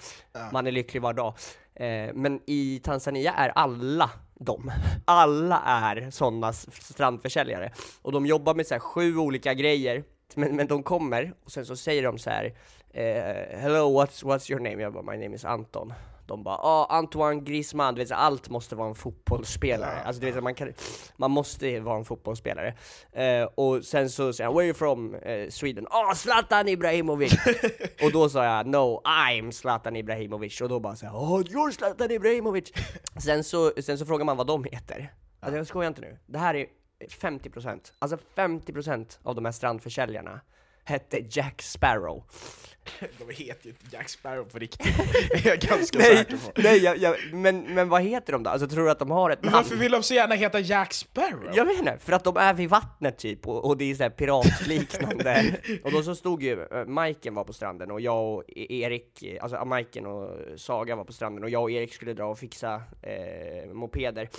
Man 0.51 0.68
är 0.68 0.71
lycklig 0.71 1.01
var 1.01 1.13
dag. 1.13 1.33
Eh, 1.75 2.13
men 2.13 2.42
i 2.45 2.81
Tanzania 2.83 3.33
är 3.33 3.50
alla 3.50 4.10
de. 4.39 4.71
Alla 5.05 5.61
är 5.65 6.11
sådana 6.11 6.53
strandförsäljare. 6.53 7.71
Och 8.01 8.11
de 8.11 8.25
jobbar 8.25 8.55
med 8.55 8.67
så 8.67 8.73
här 8.73 8.79
sju 8.79 9.17
olika 9.17 9.53
grejer, 9.53 10.03
men, 10.35 10.55
men 10.55 10.67
de 10.67 10.83
kommer 10.83 11.33
och 11.45 11.51
sen 11.51 11.65
så 11.65 11.75
säger 11.75 12.03
de 12.03 12.17
så 12.17 12.29
här 12.29 12.53
eh, 12.93 13.59
Hello, 13.59 14.01
what's, 14.01 14.23
what's 14.23 14.51
your 14.51 14.61
name? 14.61 14.83
Jag 14.83 14.93
bara, 14.93 15.03
my 15.03 15.23
name 15.23 15.35
is 15.35 15.45
Anton. 15.45 15.93
De 16.27 16.44
bara, 16.44 16.56
ah, 16.56 16.86
Antoine 16.89 17.44
Griezmann, 17.44 17.95
du 17.95 18.01
vet, 18.01 18.12
allt 18.12 18.50
måste 18.50 18.75
vara 18.75 18.89
en 18.89 18.95
fotbollsspelare. 18.95 20.01
Alltså 20.01 20.22
du 20.22 20.31
vet, 20.31 20.44
man, 20.44 20.56
kan, 20.56 20.74
man 21.18 21.31
måste 21.31 21.80
vara 21.80 21.98
en 21.98 22.06
fotbollsspelare. 22.06 22.74
Eh, 23.12 23.44
och 23.44 23.86
sen 23.86 24.10
så 24.10 24.33
säger 24.33 24.47
han, 24.47 24.56
where 24.56 24.64
are 24.64 24.68
you 24.68 24.73
from? 24.73 25.16
Eh, 25.16 25.49
Sweden. 25.49 25.88
Ah, 25.90 26.16
Zlatan 26.16 26.68
Ibrahimovic! 26.68 27.33
och 28.04 28.11
då 28.11 28.30
sa 28.30 28.45
jag, 28.45 28.68
no, 28.68 29.02
I'm 29.06 29.52
Zlatan 29.52 29.95
Ibrahimovic. 29.95 30.61
Och 30.61 30.69
då 30.69 30.80
bara 30.80 30.95
såhär, 30.95 31.14
oh, 31.14 31.42
you're 31.42 31.71
Zlatan 31.71 32.11
Ibrahimovic! 32.11 32.73
sen, 33.23 33.44
så, 33.44 33.71
sen 33.81 33.97
så 33.97 34.06
frågar 34.06 34.26
man 34.26 34.38
vad 34.38 34.47
de 34.47 34.64
heter. 34.64 35.14
Alltså 35.40 35.57
jag 35.57 35.68
skojar 35.68 35.88
inte 35.88 36.02
nu. 36.02 36.18
Det 36.26 36.40
här 36.40 36.56
är 36.56 36.68
50%, 37.09 37.92
alltså 37.99 38.18
50% 38.35 39.19
av 39.23 39.35
de 39.35 39.45
här 39.45 39.52
strandförsäljarna 39.52 40.42
hette 40.85 41.26
Jack 41.30 41.61
Sparrow. 41.61 42.23
De 43.27 43.33
heter 43.33 43.65
ju 43.65 43.69
inte 43.69 43.85
Jack 43.95 44.09
Sparrow 44.09 44.44
på 44.45 44.59
riktigt. 44.59 44.97
Det 45.31 45.45
är 45.45 45.47
jag 45.47 45.59
ganska 45.59 45.97
Nej, 45.99 46.18
säker 46.18 46.37
på. 46.37 46.51
nej 46.61 46.77
jag, 46.77 46.97
jag, 46.97 47.15
men, 47.33 47.61
men 47.73 47.89
vad 47.89 48.01
heter 48.01 48.33
de 48.33 48.44
då? 48.44 48.49
Alltså 48.49 48.68
tror 48.68 48.85
du 48.85 48.92
att 48.92 48.99
de 48.99 49.11
har 49.11 49.30
ett 49.30 49.39
Men 49.44 49.51
namn? 49.51 49.63
varför 49.63 49.75
vill 49.75 49.92
de 49.92 50.04
så 50.04 50.13
gärna 50.13 50.35
heta 50.35 50.59
Jack 50.59 50.94
Sparrow? 50.94 51.51
Jag 51.56 51.65
vet 51.65 51.80
inte, 51.80 51.97
för 51.99 52.13
att 52.13 52.23
de 52.23 52.37
är 52.37 52.54
vid 52.54 52.69
vattnet 52.69 53.18
typ, 53.18 53.47
och, 53.47 53.65
och 53.65 53.77
det 53.77 53.92
är 53.92 53.95
såhär 53.95 54.09
piratliknande. 54.09 55.56
och 55.83 55.92
då 55.92 56.04
så 56.04 56.15
stod 56.15 56.44
ju, 56.44 56.56
uh, 56.56 56.85
Majken 56.85 57.33
var 57.35 57.44
på 57.44 57.54
stranden 57.54 57.92
och 57.92 58.01
jag 58.01 58.33
och 58.33 58.44
E- 58.47 58.73
Erik, 58.81 59.23
eh, 59.23 59.44
alltså 59.44 59.57
uh, 59.57 59.65
Majken 59.65 60.06
och 60.06 60.30
Saga 60.59 60.95
var 60.95 61.04
på 61.04 61.13
stranden 61.13 61.44
och 61.44 61.49
jag 61.49 61.61
och 61.63 61.71
Erik 61.71 61.94
skulle 61.94 62.13
dra 62.13 62.25
och 62.25 62.39
fixa 62.39 62.81
eh, 63.01 63.73
mopeder. 63.73 64.30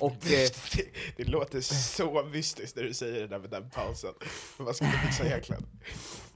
Och 0.00 0.12
eh, 0.24 0.48
Det, 0.76 0.84
det 1.16 1.24
låter 1.24 1.60
så 1.60 2.22
mystiskt 2.32 2.76
när 2.76 2.82
du 2.82 2.94
säger 2.94 3.20
det 3.20 3.26
där 3.26 3.38
med 3.38 3.50
den 3.50 3.70
pausen. 3.70 4.14
Men 4.56 4.66
vad 4.66 4.76
ska 4.76 4.84
du 4.84 5.06
fixa 5.06 5.24
egentligen? 5.26 5.66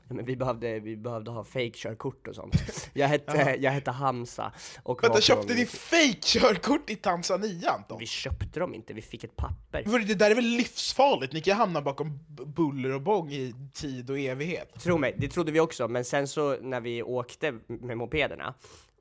Ja, 0.08 0.14
men 0.14 0.24
vi 0.24 0.36
behövde, 0.36 0.80
vi 0.80 0.96
behövde 0.96 1.30
ha 1.30 1.44
fake-körkort 1.44 2.28
och 2.28 2.34
sånt. 2.34 2.54
Jag 2.92 3.08
hette, 3.08 3.56
jag 3.60 3.70
hette 3.72 3.90
Hamza 3.90 4.52
och 4.82 5.04
Vänta, 5.04 5.20
köpte 5.20 5.46
från- 5.46 5.56
ni 5.56 5.66
fake-körkort 5.66 6.90
i 6.90 6.96
Tanzania 6.96 7.70
Anton? 7.70 7.98
Vi 7.98 8.06
köpte 8.06 8.60
dem 8.60 8.74
inte, 8.74 8.92
vi 8.92 9.02
fick 9.02 9.24
ett 9.24 9.36
papper. 9.36 10.04
Det 10.06 10.14
där 10.14 10.30
är 10.30 10.34
väl 10.34 10.44
livsfarligt? 10.44 11.32
Ni 11.32 11.40
kan 11.40 11.56
hamna 11.56 11.82
bakom 11.82 12.18
buller 12.46 12.94
och 12.94 13.02
bång 13.02 13.32
i 13.32 13.54
tid 13.72 14.10
och 14.10 14.18
evighet. 14.18 14.80
Tro 14.80 14.98
mig, 14.98 15.14
det 15.18 15.28
trodde 15.28 15.52
vi 15.52 15.60
också, 15.60 15.88
men 15.88 16.04
sen 16.04 16.28
så 16.28 16.56
när 16.60 16.80
vi 16.80 17.02
åkte 17.02 17.52
med 17.66 17.96
mopederna 17.96 18.54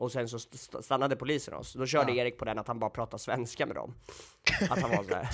och 0.03 0.11
sen 0.11 0.27
så 0.29 0.37
st- 0.37 0.55
st- 0.55 0.83
stannade 0.83 1.15
polisen 1.15 1.53
oss, 1.53 1.73
då 1.73 1.85
körde 1.85 2.11
Erik 2.11 2.37
på 2.37 2.45
den 2.45 2.59
att 2.59 2.67
han 2.67 2.79
bara 2.79 2.89
pratade 2.89 3.23
svenska 3.23 3.65
med 3.65 3.75
dem. 3.75 3.93
Att 4.69 4.81
han 4.81 4.91
var 4.91 5.03
såhär, 5.03 5.27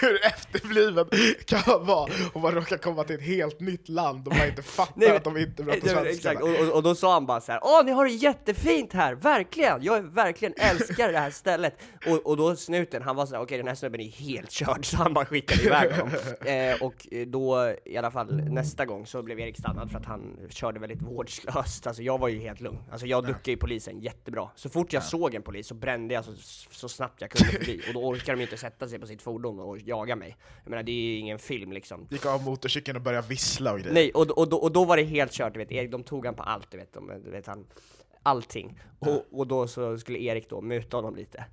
Hur 0.02 0.26
efter, 0.26 0.60
uppbliven 0.70 1.06
kan 1.44 1.86
vara 1.86 2.10
om 2.32 2.42
man 2.42 2.52
råkar 2.52 2.76
komma 2.76 3.04
till 3.04 3.16
ett 3.16 3.22
helt 3.22 3.60
nytt 3.60 3.88
land 3.88 4.28
och 4.28 4.36
man 4.36 4.46
inte 4.46 4.62
fattar 4.62 4.92
Nej, 4.96 5.16
att 5.16 5.24
de 5.24 5.36
inte 5.36 5.62
är 5.62 5.64
bra 5.64 5.74
på 5.74 5.80
Nej, 5.86 5.94
svenska. 5.94 6.10
Exakt, 6.10 6.42
och, 6.42 6.68
och, 6.68 6.74
och 6.74 6.82
då 6.82 6.94
sa 6.94 7.12
han 7.12 7.26
bara 7.26 7.40
så 7.40 7.52
här: 7.52 7.60
Åh, 7.64 7.84
ni 7.84 7.92
har 7.92 8.04
det 8.04 8.10
jättefint 8.10 8.92
här, 8.92 9.14
verkligen! 9.14 9.82
Jag 9.82 10.02
verkligen 10.02 10.54
älskar 10.56 11.12
det 11.12 11.18
här 11.18 11.30
stället! 11.30 11.74
Och, 12.06 12.26
och 12.26 12.36
då 12.36 12.56
snuten, 12.56 13.02
han 13.02 13.16
var 13.16 13.26
såhär, 13.26 13.42
okej 13.42 13.58
den 13.58 13.68
här 13.68 13.74
snubben 13.74 14.00
är 14.00 14.08
helt 14.08 14.50
körd, 14.50 14.86
så 14.86 14.96
han 14.96 15.14
bara 15.14 15.24
skickade 15.24 15.62
iväg 15.62 15.92
honom. 15.92 16.10
Eh, 16.40 16.82
och 16.82 17.06
då, 17.26 17.74
i 17.84 17.96
alla 17.96 18.10
fall 18.10 18.34
nästa 18.36 18.86
gång, 18.86 19.06
så 19.06 19.22
blev 19.22 19.40
Erik 19.40 19.58
stannad 19.58 19.90
för 19.90 19.98
att 19.98 20.06
han 20.06 20.36
körde 20.50 20.80
väldigt 20.80 21.02
vårdslöst. 21.02 21.86
Alltså 21.86 21.99
jag 22.02 22.18
var 22.18 22.28
ju 22.28 22.38
helt 22.38 22.60
lugn. 22.60 22.78
Alltså 22.90 23.06
jag 23.06 23.26
duckade 23.26 23.50
ju 23.50 23.56
polisen 23.56 24.00
jättebra. 24.00 24.48
Så 24.54 24.68
fort 24.68 24.92
jag 24.92 25.02
såg 25.02 25.34
en 25.34 25.42
polis 25.42 25.66
så 25.66 25.74
brände 25.74 26.14
jag 26.14 26.24
så, 26.24 26.32
så 26.70 26.88
snabbt 26.88 27.20
jag 27.20 27.30
kunde 27.30 27.52
förbi. 27.52 27.82
Och 27.88 27.94
då 27.94 28.00
orkar 28.00 28.32
de 28.32 28.38
ju 28.40 28.46
inte 28.46 28.56
sätta 28.56 28.88
sig 28.88 28.98
på 28.98 29.06
sitt 29.06 29.22
fordon 29.22 29.60
och 29.60 29.78
jaga 29.78 30.16
mig. 30.16 30.36
Jag 30.64 30.70
menar, 30.70 30.82
det 30.82 30.92
är 30.92 31.02
ju 31.02 31.16
ingen 31.16 31.38
film 31.38 31.72
liksom. 31.72 32.06
Gick 32.10 32.26
av 32.26 32.44
motorcykeln 32.44 32.96
och 32.96 33.02
började 33.02 33.28
vissla 33.28 33.72
och 33.72 33.78
grejer. 33.78 33.94
Nej, 33.94 34.10
och, 34.12 34.38
och, 34.38 34.48
då, 34.48 34.56
och 34.56 34.72
då 34.72 34.84
var 34.84 34.96
det 34.96 35.02
helt 35.02 35.32
kört, 35.32 35.52
du 35.52 35.58
vet, 35.58 35.72
Erik, 35.72 35.90
de 35.90 36.02
tog 36.02 36.26
han 36.26 36.34
på 36.34 36.42
allt, 36.42 36.70
du 36.70 36.76
vet, 36.76 36.92
de, 36.92 37.22
du 37.24 37.30
vet 37.30 37.46
han, 37.46 37.66
allting. 38.22 38.80
Och, 38.98 39.26
och 39.30 39.46
då 39.46 39.68
så 39.68 39.98
skulle 39.98 40.18
Erik 40.18 40.50
då 40.50 40.60
muta 40.60 40.96
honom 40.96 41.16
lite. 41.16 41.44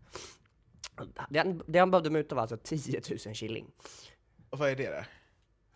Det 1.30 1.40
han, 1.40 1.62
det 1.68 1.80
han 1.80 1.92
behövde 1.92 2.10
muta 2.10 2.36
var 2.36 2.42
alltså 2.42 2.58
10 2.58 3.02
000 3.26 3.36
shilling. 3.36 3.66
Och 4.50 4.60
vad 4.60 4.70
är 4.70 4.76
det 4.76 4.90
då? 4.90 5.04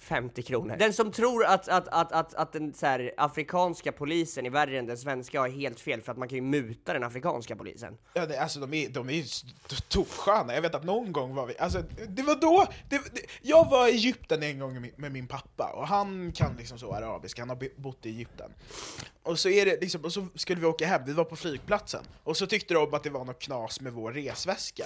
50 0.01 0.41
kronor. 0.41 0.75
Den 0.75 0.93
som 0.93 1.11
tror 1.11 1.45
att, 1.45 1.67
att, 1.67 1.87
att, 1.87 2.11
att, 2.11 2.33
att 2.33 2.53
den 2.53 2.73
så 2.73 2.85
här, 2.85 3.13
afrikanska 3.17 3.91
polisen 3.91 4.45
är 4.45 4.49
värre 4.49 4.79
än 4.79 4.85
den 4.85 4.97
svenska 4.97 5.39
har 5.39 5.49
helt 5.49 5.79
fel, 5.79 6.01
för 6.01 6.11
att 6.11 6.17
man 6.17 6.27
kan 6.27 6.35
ju 6.35 6.41
muta 6.41 6.93
den 6.93 7.03
afrikanska 7.03 7.55
polisen. 7.55 7.97
Ja, 8.13 8.25
det, 8.25 8.37
alltså 8.37 8.59
de 8.59 8.73
är, 8.73 8.89
de 8.89 9.09
är 9.09 9.13
ju 9.13 9.23
toksköna, 9.87 10.53
jag 10.53 10.61
vet 10.61 10.75
att 10.75 10.83
någon 10.83 11.11
gång 11.11 11.35
var 11.35 11.45
vi, 11.45 11.57
alltså 11.59 11.83
det 12.07 12.23
var 12.23 12.35
då, 12.35 12.65
det, 12.89 12.97
det, 12.97 13.21
jag 13.41 13.69
var 13.69 13.87
i 13.87 13.91
Egypten 13.91 14.43
en 14.43 14.59
gång 14.59 14.73
med 14.73 14.81
min, 14.81 14.91
med 14.95 15.11
min 15.11 15.27
pappa, 15.27 15.71
och 15.75 15.87
han 15.87 16.31
kan 16.31 16.55
liksom 16.57 16.79
så 16.79 16.93
arabiska, 16.93 17.41
han 17.41 17.49
har 17.49 17.81
bott 17.81 18.05
i 18.05 18.09
Egypten. 18.09 18.51
Och 19.23 19.39
så, 19.39 19.49
är 19.49 19.65
det 19.65 19.81
liksom, 19.81 20.05
och 20.05 20.13
så 20.13 20.27
skulle 20.35 20.61
vi 20.61 20.67
åka 20.67 20.87
hem, 20.87 21.01
vi 21.05 21.13
var 21.13 21.23
på 21.23 21.35
flygplatsen, 21.35 22.03
och 22.23 22.37
så 22.37 22.47
tyckte 22.47 22.73
de 22.73 22.93
att 22.93 23.03
det 23.03 23.09
var 23.09 23.25
något 23.25 23.41
knas 23.41 23.81
med 23.81 23.93
vår 23.93 24.11
resväska. 24.11 24.85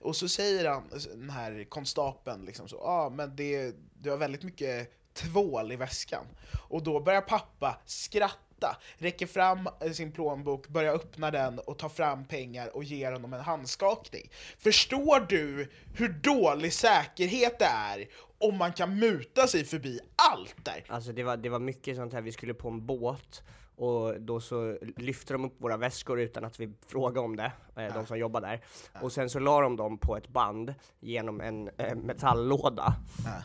Och 0.00 0.16
så 0.16 0.28
säger 0.28 0.68
han, 0.68 0.82
den 1.14 1.30
här 1.30 1.64
konstapeln, 1.68 2.44
liksom 2.44 2.68
så, 2.68 2.76
ja 2.76 2.90
ah, 2.90 3.10
men 3.10 3.36
det, 3.36 3.74
det 4.04 4.10
var 4.10 4.16
väldigt 4.16 4.42
mycket 4.42 4.90
tvål 5.14 5.72
i 5.72 5.76
väskan. 5.76 6.26
Och 6.68 6.82
då 6.82 7.00
börjar 7.00 7.20
pappa 7.20 7.78
skratta, 7.86 8.76
räcker 8.98 9.26
fram 9.26 9.68
eh, 9.80 9.92
sin 9.92 10.12
plånbok, 10.12 10.68
börjar 10.68 10.94
öppna 10.94 11.30
den 11.30 11.58
och 11.58 11.78
tar 11.78 11.88
fram 11.88 12.24
pengar 12.24 12.76
och 12.76 12.84
ger 12.84 13.12
honom 13.12 13.32
en 13.32 13.40
handskakning. 13.40 14.30
Förstår 14.58 15.26
du 15.28 15.70
hur 15.96 16.08
dålig 16.08 16.72
säkerhet 16.72 17.58
det 17.58 17.64
är 17.64 18.08
om 18.38 18.56
man 18.56 18.72
kan 18.72 18.98
muta 18.98 19.46
sig 19.46 19.64
förbi 19.64 20.00
allt 20.32 20.64
där? 20.64 20.84
Alltså 20.88 21.12
det 21.12 21.22
var, 21.22 21.36
det 21.36 21.48
var 21.48 21.58
mycket 21.58 21.96
sånt 21.96 22.12
här, 22.12 22.20
vi 22.20 22.32
skulle 22.32 22.54
på 22.54 22.68
en 22.68 22.86
båt 22.86 23.42
och 23.76 24.20
då 24.20 24.40
så 24.40 24.78
lyfte 24.96 25.32
de 25.34 25.44
upp 25.44 25.54
våra 25.58 25.76
väskor 25.76 26.20
utan 26.20 26.44
att 26.44 26.60
vi 26.60 26.72
frågade 26.86 27.20
om 27.20 27.36
det, 27.36 27.52
eh, 27.76 27.94
de 27.94 28.06
som 28.06 28.18
jobbar 28.18 28.40
där. 28.40 28.60
Och 29.00 29.12
sen 29.12 29.30
så 29.30 29.38
la 29.38 29.60
de 29.60 29.76
dem 29.76 29.98
på 29.98 30.16
ett 30.16 30.28
band 30.28 30.74
genom 31.00 31.40
en 31.40 31.70
eh, 31.78 31.94
metalllåda, 31.94 32.94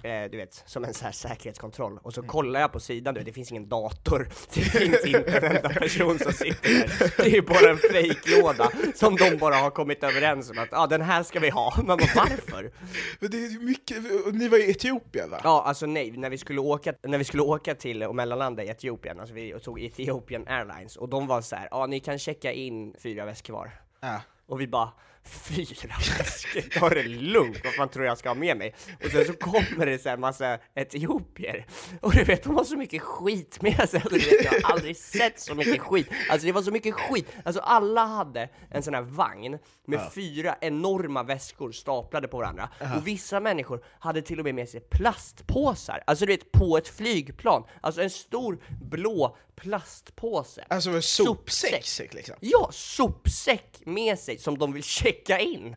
eh, 0.03 0.31
du 0.31 0.37
vet, 0.37 0.63
som 0.65 0.83
en 0.83 0.93
så 0.93 1.05
här 1.05 1.11
säkerhetskontroll. 1.11 1.99
Och 2.03 2.13
så 2.13 2.23
kollar 2.23 2.59
jag 2.59 2.71
på 2.71 2.79
sidan, 2.79 3.13
du 3.13 3.19
vet, 3.19 3.25
det 3.25 3.33
finns 3.33 3.51
ingen 3.51 3.69
dator, 3.69 4.29
det 4.53 4.61
finns 4.61 5.05
inte 5.05 5.37
en 5.37 5.55
enda 5.55 5.69
person 5.69 6.19
som 6.19 6.33
sitter 6.33 6.69
där. 6.69 7.13
Det 7.23 7.37
är 7.37 7.41
bara 7.41 7.69
en 7.71 7.77
fejklåda 7.77 8.71
som 8.95 9.15
de 9.15 9.37
bara 9.37 9.55
har 9.55 9.69
kommit 9.69 10.03
överens 10.03 10.51
om 10.51 10.59
att 10.59 10.73
ah, 10.73 10.87
den 10.87 11.01
här 11.01 11.23
ska 11.23 11.39
vi 11.39 11.49
ha. 11.49 11.73
Man 11.77 11.97
bara, 11.97 12.09
varför? 12.15 12.71
Men 13.19 13.31
det 13.31 13.37
är 13.37 13.65
mycket, 13.65 13.97
ni 14.33 14.47
var 14.47 14.57
i 14.57 14.71
Etiopien 14.71 15.29
va? 15.29 15.41
Ja, 15.43 15.63
alltså 15.65 15.85
nej, 15.85 16.11
när 16.11 16.29
vi 16.29 16.37
skulle 16.37 16.59
åka, 16.59 16.93
när 17.03 17.17
vi 17.17 17.23
skulle 17.23 17.43
åka 17.43 17.75
till 17.75 18.03
och 18.03 18.15
mellanlanda 18.15 18.63
i 18.63 18.69
Etiopien, 18.69 19.19
alltså 19.19 19.35
vi 19.35 19.59
tog 19.59 19.79
Ethiopian 20.19 20.47
Airlines, 20.47 20.95
och 20.95 21.09
de 21.09 21.27
var 21.27 21.41
så 21.41 21.55
här, 21.55 21.67
ja 21.71 21.85
ni 21.85 21.99
kan 21.99 22.19
checka 22.19 22.51
in 22.51 22.95
fyra 22.99 23.25
väskor 23.25 23.53
var. 23.53 23.71
Ja. 24.01 24.21
Och 24.45 24.61
vi 24.61 24.67
bara, 24.67 24.91
fyra 25.23 25.95
väskor, 26.17 26.79
ta 26.79 26.89
det 26.89 27.03
lugnt, 27.03 27.57
vad 27.63 27.73
fan 27.73 27.89
tror 27.89 28.05
jag 28.05 28.17
ska 28.17 28.29
ha 28.29 28.35
med 28.35 28.57
mig? 28.57 28.75
Och 29.05 29.11
sen 29.11 29.25
så 29.25 29.33
kommer 29.33 29.85
det 29.85 29.99
så 29.99 30.09
här 30.09 30.17
massa 30.17 30.59
etiopier, 30.75 31.65
och 32.01 32.11
du 32.11 32.23
vet, 32.23 32.43
de 32.43 32.55
har 32.55 32.63
så 32.63 32.77
mycket 32.77 33.01
skit 33.01 33.61
med 33.61 33.89
sig, 33.89 34.01
alltså, 34.05 34.35
jag 34.43 34.51
har 34.51 34.73
aldrig 34.73 34.97
sett 34.97 35.39
så 35.39 35.55
mycket 35.55 35.81
skit, 35.81 36.09
alltså 36.29 36.47
det 36.47 36.51
var 36.53 36.61
så 36.61 36.71
mycket 36.71 36.93
skit, 36.93 37.27
alltså 37.45 37.61
alla 37.61 38.05
hade 38.05 38.49
en 38.69 38.83
sån 38.83 38.93
här 38.93 39.01
vagn 39.01 39.57
med 39.89 40.11
fyra 40.13 40.55
enorma 40.61 41.23
väskor 41.23 41.71
staplade 41.71 42.27
på 42.27 42.37
varandra, 42.37 42.69
och 42.97 43.07
vissa 43.07 43.39
människor 43.39 43.83
hade 43.99 44.21
till 44.21 44.39
och 44.39 44.45
med 44.45 44.55
med 44.55 44.69
sig 44.69 44.79
plastpåsar, 44.79 46.03
alltså 46.07 46.25
du 46.25 46.31
vet, 46.31 46.51
på 46.51 46.77
ett 46.77 46.87
flygplan, 46.87 47.63
alltså 47.81 48.01
en 48.01 48.09
stor 48.09 48.59
blå 48.81 49.37
plastpåse. 49.59 50.65
Alltså 50.67 50.89
en 50.89 51.01
sopsäck 51.01 52.13
liksom. 52.13 52.35
Ja, 52.39 52.69
sopsäck 52.73 53.81
med 53.85 54.19
sig 54.19 54.37
som 54.37 54.57
de 54.57 54.73
vill 54.73 54.83
checka 54.83 55.39
in. 55.39 55.75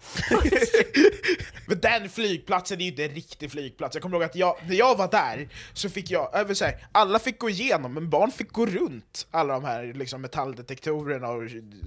Men 1.66 1.80
den 1.80 2.08
flygplatsen 2.08 2.80
är 2.80 2.84
ju 2.84 2.90
inte 2.90 3.04
en 3.04 3.14
riktig 3.14 3.50
flygplats. 3.50 3.94
Jag 3.94 4.02
kommer 4.02 4.16
ihåg 4.16 4.24
att 4.24 4.36
jag, 4.36 4.56
när 4.68 4.74
jag 4.74 4.96
var 4.96 5.08
där 5.08 5.48
så 5.72 5.88
fick 5.88 6.10
jag, 6.10 6.30
jag 6.32 6.44
vill 6.44 6.56
säga, 6.56 6.78
alla 6.92 7.18
fick 7.18 7.38
gå 7.38 7.50
igenom, 7.50 7.94
men 7.94 8.10
barn 8.10 8.30
fick 8.30 8.52
gå 8.52 8.66
runt 8.66 9.26
alla 9.30 9.54
de 9.54 9.64
här 9.64 9.92
liksom, 9.94 10.22
metalldetektorerna 10.22 11.28
och 11.28 11.42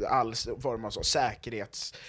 all 0.10 0.36
form 0.62 0.86
av 0.86 0.90
så, 0.90 1.04
säkerhetsutrustning. 1.04 2.02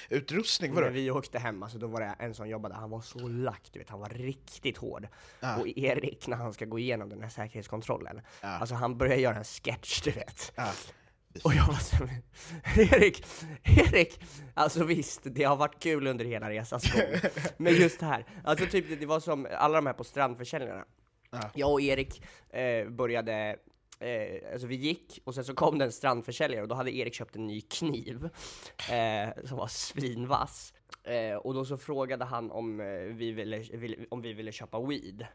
Vadå? 0.74 0.86
När 0.86 0.92
vi 0.92 1.10
åkte 1.10 1.38
hem, 1.38 1.62
alltså, 1.62 1.78
då 1.78 1.86
var 1.86 2.00
det 2.00 2.14
en 2.18 2.34
som 2.34 2.48
jobbade, 2.48 2.74
han 2.74 2.90
var 2.90 3.00
så 3.00 3.28
lack, 3.28 3.68
du 3.72 3.78
vet, 3.78 3.90
han 3.90 4.00
var 4.00 4.08
riktigt 4.08 4.76
hård. 4.76 5.08
Och 5.58 5.68
Erik, 5.68 6.26
när 6.26 6.36
han 6.36 6.52
ska 6.52 6.64
gå 6.64 6.78
igenom 6.78 7.08
den 7.08 7.22
här 7.22 7.28
säkerhetskontrollen, 7.28 8.20
alltså 8.40 8.74
han 8.74 8.98
börjar 8.98 9.16
göra 9.16 9.36
en 9.36 9.44
sketch, 9.44 10.00
du 10.02 10.10
vet. 10.10 10.52
Ja. 10.54 10.72
Och 11.44 11.54
jag 11.54 11.66
var 11.66 11.74
så 11.74 12.08
Erik, 12.80 13.26
Erik! 13.62 14.20
Alltså 14.54 14.84
visst, 14.84 15.20
det 15.24 15.44
har 15.44 15.56
varit 15.56 15.82
kul 15.82 16.06
under 16.06 16.24
hela 16.24 16.50
resans 16.50 16.92
gång. 16.92 17.02
Men 17.56 17.74
just 17.74 18.00
det 18.00 18.06
här, 18.06 18.24
alltså 18.44 18.66
typ 18.66 18.88
det, 18.88 18.96
det 18.96 19.06
var 19.06 19.20
som 19.20 19.46
alla 19.58 19.76
de 19.76 19.86
här 19.86 19.92
på 19.92 20.04
strandförsäljningarna. 20.04 20.84
Jag 21.54 21.72
och 21.72 21.80
Erik 21.80 22.22
eh, 22.50 22.88
började 22.88 23.56
Eh, 23.98 24.52
alltså 24.52 24.66
vi 24.66 24.76
gick, 24.76 25.20
och 25.24 25.34
sen 25.34 25.44
så 25.44 25.54
kom 25.54 25.78
det 25.78 25.84
en 25.84 25.92
strandförsäljare 25.92 26.62
och 26.62 26.68
då 26.68 26.74
hade 26.74 26.96
Erik 26.96 27.14
köpt 27.14 27.36
en 27.36 27.46
ny 27.46 27.60
kniv 27.60 28.28
eh, 28.90 29.44
som 29.44 29.58
var 29.58 29.66
svinvass. 29.66 30.72
Eh, 31.04 31.36
och 31.36 31.54
då 31.54 31.64
så 31.64 31.76
frågade 31.76 32.24
han 32.24 32.50
om, 32.50 32.80
eh, 32.80 32.86
vi, 32.96 33.32
ville, 33.32 33.58
ville, 33.58 33.96
om 34.08 34.22
vi 34.22 34.32
ville 34.32 34.52
köpa 34.52 34.80
weed. 34.80 35.26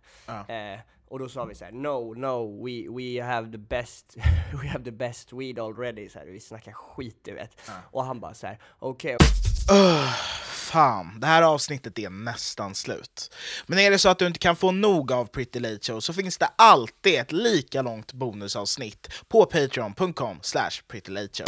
Eh, 0.48 0.80
och 1.08 1.20
då 1.20 1.30
sa 1.30 1.46
vi 1.46 1.56
så 1.56 1.66
här: 1.66 1.72
no, 1.72 2.14
no, 2.14 2.66
we, 2.66 2.90
we 2.90 3.24
have 3.24 3.52
the 3.52 3.58
best, 3.58 4.18
we 4.62 4.68
have 4.68 4.84
the 4.84 4.92
best 4.92 5.34
weed 5.34 5.60
already, 5.60 6.10
så 6.10 6.20
här, 6.20 6.26
vi 6.26 6.40
snackar 6.40 6.72
skit 6.72 7.20
du 7.24 7.34
vet. 7.34 7.62
Och 7.92 8.04
han 8.04 8.20
bara 8.20 8.34
så 8.34 8.48
här: 8.48 8.58
okej, 8.80 9.18
Fan, 10.72 11.20
det 11.20 11.28
här 11.28 11.42
avsnittet 11.42 12.00
är 12.00 12.10
nästan 12.10 12.76
slut. 12.76 13.34
Men 13.66 13.80
är 13.80 13.92
det 13.92 14.00
så 14.00 14.10
att 14.10 14.20
du 14.20 14.28
inte 14.28 14.40
kan 14.40 14.56
få 14.56 14.72
nog 14.72 15.12
av 15.12 15.26
Pretty 15.26 15.60
Late 15.60 15.80
Show 15.82 16.00
så 16.00 16.14
finns 16.14 16.38
det 16.38 16.50
alltid 16.56 17.20
ett 17.20 17.32
lika 17.32 17.82
långt 17.82 18.14
bonusavsnitt 18.14 19.08
på 19.28 19.46
patreon.com 19.46 20.40
slash 20.42 20.72
prettylateshow. 20.88 21.48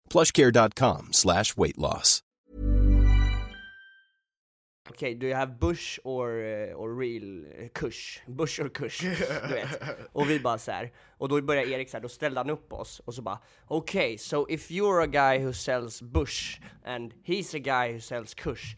plushcare.com 0.11 1.09
slash 1.11 1.57
weight 1.57 1.77
loss. 1.77 2.21
okej, 5.01 5.15
do 5.15 5.27
you 5.27 5.35
have 5.35 5.59
bush 5.59 5.99
or, 6.03 6.29
eh, 6.29 6.73
or 6.75 6.93
real 6.93 7.45
kush? 7.73 8.19
Bush 8.27 8.59
or 8.59 8.69
kush, 8.69 9.01
du 9.47 9.53
vet. 9.53 9.81
Och 10.13 10.29
vi 10.29 10.39
bara 10.39 10.57
så 10.57 10.71
här. 10.71 10.91
och 11.17 11.29
då 11.29 11.41
började 11.41 11.71
Erik 11.71 11.89
så 11.89 11.97
här, 11.97 12.01
då 12.01 12.09
ställde 12.09 12.39
han 12.39 12.49
upp 12.49 12.73
oss 12.73 12.99
och 12.99 13.13
så 13.13 13.21
bara 13.21 13.39
okej, 13.67 14.17
so 14.17 14.45
if 14.49 14.71
you're 14.71 15.03
a 15.03 15.07
guy 15.07 15.45
who 15.45 15.53
sells 15.53 16.01
bush 16.01 16.59
and 16.85 17.13
he's 17.25 17.55
a 17.55 17.59
guy 17.59 17.93
who 17.93 17.99
sells 17.99 18.33
kush, 18.33 18.75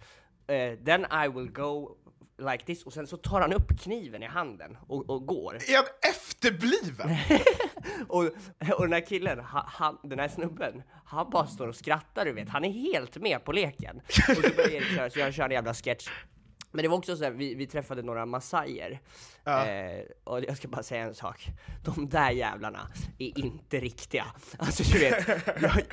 eh, 0.48 0.78
then 0.86 1.06
I 1.12 1.28
will 1.28 1.52
go 1.52 1.98
like 2.38 2.66
this, 2.66 2.84
och 2.84 2.94
sen 2.94 3.08
så 3.08 3.18
tar 3.18 3.42
han 3.42 3.54
upp 3.54 3.80
kniven 3.82 4.24
i 4.24 4.25
handen 4.25 4.78
och, 4.88 5.10
och 5.10 5.25
går. 5.25 5.56
Är 5.56 5.75
han 5.75 5.86
efterbliven? 6.12 7.10
Och, 8.08 8.24
och 8.78 8.82
den 8.82 8.94
här 8.94 9.06
killen, 9.06 9.40
ha- 9.40 9.66
han, 9.68 9.98
den 10.04 10.20
här 10.20 10.28
snubben, 10.28 10.84
han 11.06 11.30
bara 11.30 11.48
står 11.48 11.68
och 11.68 11.75
skrattar 11.75 12.25
du 12.25 12.32
vet, 12.34 12.50
han 12.50 12.66
är 12.66 12.70
helt 12.72 13.18
med 13.18 13.44
på 13.44 13.52
leken. 13.52 14.02
Och 14.30 14.36
så 14.36 14.42
börjar 14.56 14.70
Erik 14.70 14.96
köra, 14.96 15.10
så 15.10 15.20
jag 15.20 15.34
kör 15.34 15.46
en 15.46 15.52
jävla 15.52 15.74
sketch. 15.74 16.10
Men 16.74 16.84
det 16.84 16.88
var 16.88 16.98
också 16.98 17.18
så 17.18 17.24
här, 17.24 17.32
vi, 17.32 17.56
vi 17.56 17.68
träffade 17.68 18.01
några 18.01 18.25
massajer, 18.25 19.00
eh, 19.46 20.06
och 20.24 20.44
jag 20.44 20.58
ska 20.58 20.68
bara 20.68 20.84
säga 20.84 21.03
en 21.03 21.15
sak. 21.15 21.48
De 21.84 22.10
där 22.10 22.32
jävlarna 22.32 22.88
är 23.20 23.39
inte 23.39 23.80
riktiga. 23.80 24.25
Alltså 24.58 24.84
du 24.84 25.00
vet, 25.00 25.27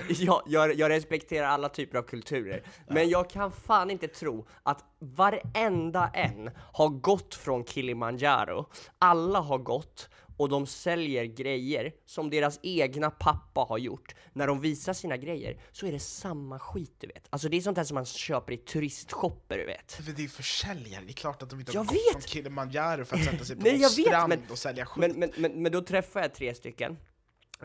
jag, 0.08 0.42
jag, 0.46 0.74
jag, 0.74 0.90
respekterar 0.90 1.46
alla 1.46 1.68
typer 1.68 1.98
av 1.98 2.02
kulturer, 2.02 2.62
men 2.88 3.08
jag 3.08 3.30
kan 3.30 3.52
fan 3.52 3.90
inte 3.90 4.08
tro 4.08 4.46
att 4.62 4.84
varenda 4.98 6.10
en 6.14 6.50
har 6.72 6.88
gått 6.88 7.34
från 7.34 7.64
Kilimanjaro, 7.64 8.66
alla 8.98 9.40
har 9.40 9.58
gått, 9.58 10.10
och 10.40 10.48
de 10.48 10.66
säljer 10.66 11.24
grejer 11.24 11.92
som 12.06 12.30
deras 12.30 12.60
egna 12.62 13.10
pappa 13.10 13.60
har 13.60 13.78
gjort. 13.78 14.14
När 14.32 14.46
de 14.46 14.60
visar 14.60 14.92
sina 14.92 15.16
grejer 15.16 15.60
så 15.72 15.86
är 15.86 15.92
det 15.92 15.98
samma 15.98 16.58
skit 16.58 16.94
du 16.98 17.06
vet. 17.06 17.26
Alltså 17.30 17.48
det 17.48 17.56
är 17.56 17.60
sånt 17.60 17.76
här 17.76 17.84
som 17.84 17.94
man 17.94 18.04
köper 18.04 18.52
i 18.52 18.56
turistshopper 18.56 19.58
du 19.58 19.66
vet. 19.66 19.92
För 19.92 20.02
det 20.12 20.24
är 20.24 20.28
försäljare, 20.28 21.04
det 21.04 21.10
är 21.10 21.14
klart 21.14 21.42
att 21.42 21.50
de 21.50 21.60
inte 21.60 21.72
har 21.72 21.76
Jag 21.76 21.86
gått 21.86 21.94
vet! 21.96 22.12
från 22.12 22.22
Kilimanjaro 22.22 23.04
för 23.04 23.16
att 23.16 23.24
sätta 23.24 23.44
sig 23.44 23.56
på 23.56 23.62
Nej 23.62 23.72
någon 23.72 23.80
jag 23.80 23.96
vet 23.96 24.06
strand 24.06 24.28
men, 24.28 24.42
och 24.50 24.58
sälja 24.58 24.86
skit. 24.86 25.00
men, 25.00 25.20
men, 25.20 25.30
men, 25.36 25.62
men 25.62 25.72
då 25.72 25.82
träffar 25.82 26.20
jag 26.20 26.34
tre 26.34 26.54
stycken. 26.54 26.96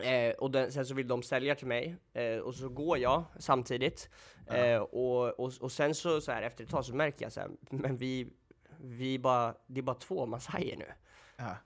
Eh, 0.02 0.30
och 0.30 0.50
den, 0.50 0.72
sen 0.72 0.86
så 0.86 0.94
vill 0.94 1.08
de 1.08 1.22
sälja 1.22 1.54
till 1.54 1.66
mig, 1.66 1.96
eh, 2.14 2.38
och 2.38 2.54
så 2.54 2.68
går 2.68 2.98
jag 2.98 3.24
samtidigt. 3.38 4.08
Eh, 4.46 4.76
och, 4.78 5.40
och, 5.40 5.52
och 5.60 5.72
sen 5.72 5.94
så, 5.94 6.20
så 6.20 6.32
här, 6.32 6.42
efter 6.42 6.64
ett 6.64 6.70
tag 6.70 6.84
så 6.84 6.94
märker 6.94 7.24
jag 7.24 7.32
så 7.32 7.40
här, 7.40 7.50
men 7.70 7.96
vi, 7.96 8.28
vi 8.80 9.18
bara, 9.18 9.54
det 9.66 9.80
är 9.80 9.82
bara 9.82 9.96
två 9.96 10.26
massajer 10.26 10.76
nu. 10.76 10.86
Ja. 11.36 11.56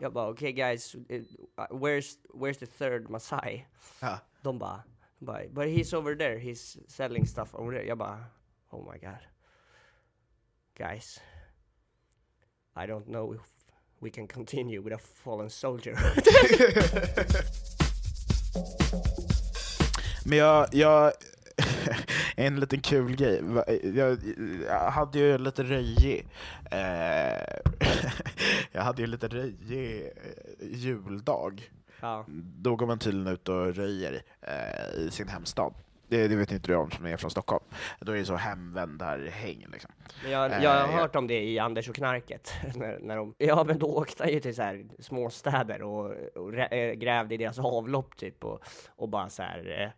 Jag 0.00 0.12
bara, 0.12 0.28
okej 0.28 0.52
guys, 0.52 0.94
eh, 1.08 1.22
where's, 1.70 2.18
where's 2.34 2.58
the 2.58 2.66
third 2.66 3.10
Masai? 3.10 3.66
Ja. 4.00 4.18
De 4.42 4.58
bara, 4.58 4.82
de 5.18 5.24
bara, 5.26 5.48
but 5.50 5.66
he's 5.66 5.94
over 5.94 6.14
there, 6.16 6.38
he's 6.38 6.78
selling 6.88 7.26
stuff 7.26 7.54
over 7.54 7.72
there. 7.72 7.86
Jag 7.86 7.98
bara, 7.98 8.24
oh 8.70 8.92
my 8.92 8.98
god. 8.98 9.18
Guys, 10.78 11.20
I 12.76 12.86
don't 12.86 13.06
know 13.06 13.32
if 13.34 13.40
we 14.00 14.10
can 14.10 14.26
continue 14.26 14.80
with 14.80 14.94
a 14.94 14.98
fallen 14.98 15.50
soldier. 15.50 15.94
Men 20.24 20.38
jag, 20.38 20.68
jag 20.72 21.12
en 22.36 22.60
liten 22.60 22.80
kul 22.80 23.16
grej. 23.16 23.42
Jag 23.96 24.16
hade 24.90 25.18
ju 25.18 25.38
lite 25.38 25.62
röjig, 25.62 26.26
eh, 26.70 27.42
jag 28.72 28.82
hade 28.82 29.02
ju 29.02 29.06
lite 29.06 29.28
röjig 29.28 30.02
eh, 30.02 30.66
juldag. 30.70 31.70
ja. 32.00 32.24
Då 32.58 32.76
går 32.76 32.86
man 32.86 32.98
tydligen 32.98 33.26
ut 33.32 33.48
och 33.48 33.74
röjer 33.74 34.22
eh, 34.42 35.00
i 35.00 35.10
sin 35.10 35.28
hemstad. 35.28 35.74
Det, 36.08 36.28
det 36.28 36.36
vet 36.36 36.52
inte 36.52 36.72
du 36.72 36.76
om 36.76 36.90
som 36.90 37.06
är 37.06 37.16
från 37.16 37.30
Stockholm. 37.30 37.64
Då 38.00 38.12
är 38.12 38.16
det 38.16 38.24
så 38.24 38.36
hemvändarhäng 38.36 39.66
liksom. 39.72 39.90
Men 40.22 40.32
jag, 40.32 40.52
Eh, 40.52 40.62
jag 40.62 40.70
har 40.70 40.92
ja. 40.92 41.00
hört 41.00 41.16
om 41.16 41.26
det 41.26 41.40
i 41.44 41.58
Anders 41.58 41.88
och 41.88 41.94
knarket. 41.94 42.52
när, 42.74 42.98
när 43.00 43.16
de, 43.16 43.34
ja 43.38 43.64
men 43.64 43.78
då 43.78 43.86
åkte 43.86 44.22
han 44.22 44.32
ju 44.32 44.40
till 44.40 44.54
så 44.54 44.62
här 44.62 44.84
småstäder 44.98 45.82
och, 45.82 46.04
och 46.34 46.52
rä- 46.52 46.68
eh, 46.74 46.92
grävde 46.94 47.34
i 47.34 47.38
deras 47.38 47.58
avlopp 47.58 48.16
typ 48.16 48.44
och, 48.44 48.60
och 48.96 49.08
bara 49.08 49.28
så 49.28 49.42
här. 49.42 49.82
eh, 49.82 49.90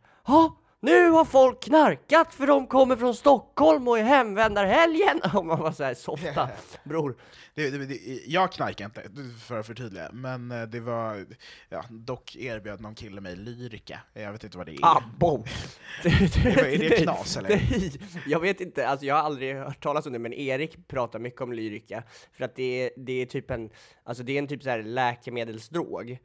nu 0.83 1.11
har 1.11 1.25
folk 1.25 1.65
knarkat 1.65 2.35
för 2.35 2.47
de 2.47 2.67
kommer 2.67 2.97
från 2.97 3.15
Stockholm 3.15 3.89
och 3.89 3.99
är 3.99 4.03
hemvändarhelgen! 4.03 5.21
Och 5.35 5.47
man 5.47 5.61
var 5.61 5.73
så 5.73 5.85
här, 5.85 5.95
softa 5.95 6.49
bror. 6.85 7.17
Det, 7.55 7.71
det, 7.71 7.87
det, 7.87 7.99
jag 8.27 8.53
knarkar 8.53 8.85
inte, 8.85 9.03
för 9.47 9.61
att 9.61 9.67
förtydliga, 9.67 10.11
men 10.13 10.51
eh, 10.51 10.63
det 10.63 10.81
var... 10.81 11.27
Ja, 11.69 11.85
dock 11.91 12.37
erbjöd 12.37 12.81
någon 12.81 12.95
kille 12.95 13.21
mig 13.21 13.37
lyrika. 13.37 14.01
Jag 14.13 14.33
vet 14.33 14.45
inte 14.45 14.59
vad 14.59 14.67
det 14.67 14.73
är. 14.73 14.97
Abbo! 14.97 15.45
är 16.05 16.79
det 16.79 17.03
knas, 17.03 17.37
eller? 17.37 17.63
Jag 18.27 18.41
vet 18.41 18.61
inte, 18.61 18.89
alltså 18.89 19.07
jag 19.07 19.15
har 19.15 19.23
aldrig 19.23 19.57
hört 19.57 19.83
talas 19.83 20.07
om 20.07 20.13
det, 20.13 20.19
men 20.19 20.33
Erik 20.33 20.89
pratar 20.89 21.19
mycket 21.19 21.41
om 21.41 21.53
lyrika, 21.53 22.03
för 22.33 22.45
att 22.45 22.57
det 22.57 22.85
är, 22.85 22.91
det 22.97 23.13
är 23.13 23.27
typ 23.27 23.51
en, 23.51 23.71
alltså 24.05 24.23
det 24.23 24.33
är 24.33 24.39
en 24.39 24.49
typ 24.49 24.63
så 24.63 24.71
här 24.71 24.83
läkemedelsdrog, 24.83 26.19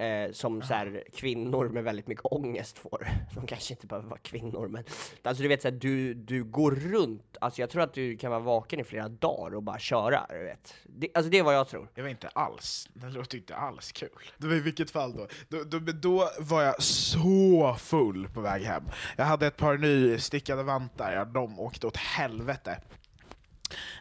eh, 0.00 0.32
som 0.32 0.62
så 0.62 0.74
här, 0.74 1.04
kvinnor 1.14 1.68
med 1.68 1.84
väldigt 1.84 2.06
mycket 2.06 2.24
ångest 2.24 2.78
får. 2.78 3.08
De 3.34 3.46
kanske 3.46 3.74
inte 3.74 3.86
behöver 3.86 4.08
vara 4.08 4.18
kvinnor, 4.18 4.68
men 4.68 4.84
alltså 5.22 5.42
du 5.42 5.48
vet 5.48 5.62
så 5.62 5.68
här, 5.68 5.76
du, 5.76 6.14
du 6.14 6.44
går 6.44 6.70
runt, 6.70 7.36
alltså 7.40 7.60
jag 7.60 7.70
tror 7.70 7.82
att 7.82 7.94
du 7.94 8.16
kan 8.16 8.30
vara 8.30 8.40
vaken 8.40 8.80
i 8.80 8.84
flera 8.84 9.08
dagar 9.08 9.56
och 9.56 9.62
bara 9.62 9.78
köra, 9.78 10.26
du 10.28 10.44
vet. 10.44 10.74
Det, 10.84 11.08
alltså 11.14 11.30
det 11.30 11.38
är 11.38 11.42
vad 11.42 11.54
jag 11.54 11.68
tror. 11.68 11.88
Det 11.94 12.02
var 12.02 12.08
inte 12.08 12.28
alls, 12.28 12.88
det 12.92 13.08
låter 13.08 13.38
inte 13.38 13.56
alls 13.56 13.92
kul. 13.92 14.08
Det 14.38 14.46
var 14.46 14.54
i 14.54 14.60
vilket 14.60 14.90
fall 14.90 15.16
då. 15.16 15.26
Då, 15.48 15.64
då, 15.64 15.78
då 15.78 16.30
var 16.38 16.62
jag 16.62 16.82
så 16.82 17.76
full 17.78 18.28
på 18.28 18.40
väg 18.40 18.62
hem. 18.62 18.84
Jag 19.16 19.24
hade 19.24 19.46
ett 19.46 19.56
par 19.56 19.78
nystickade 19.78 20.62
vantar, 20.62 21.12
ja, 21.12 21.24
de 21.24 21.60
åkte 21.60 21.86
åt 21.86 21.96
helvete. 21.96 22.80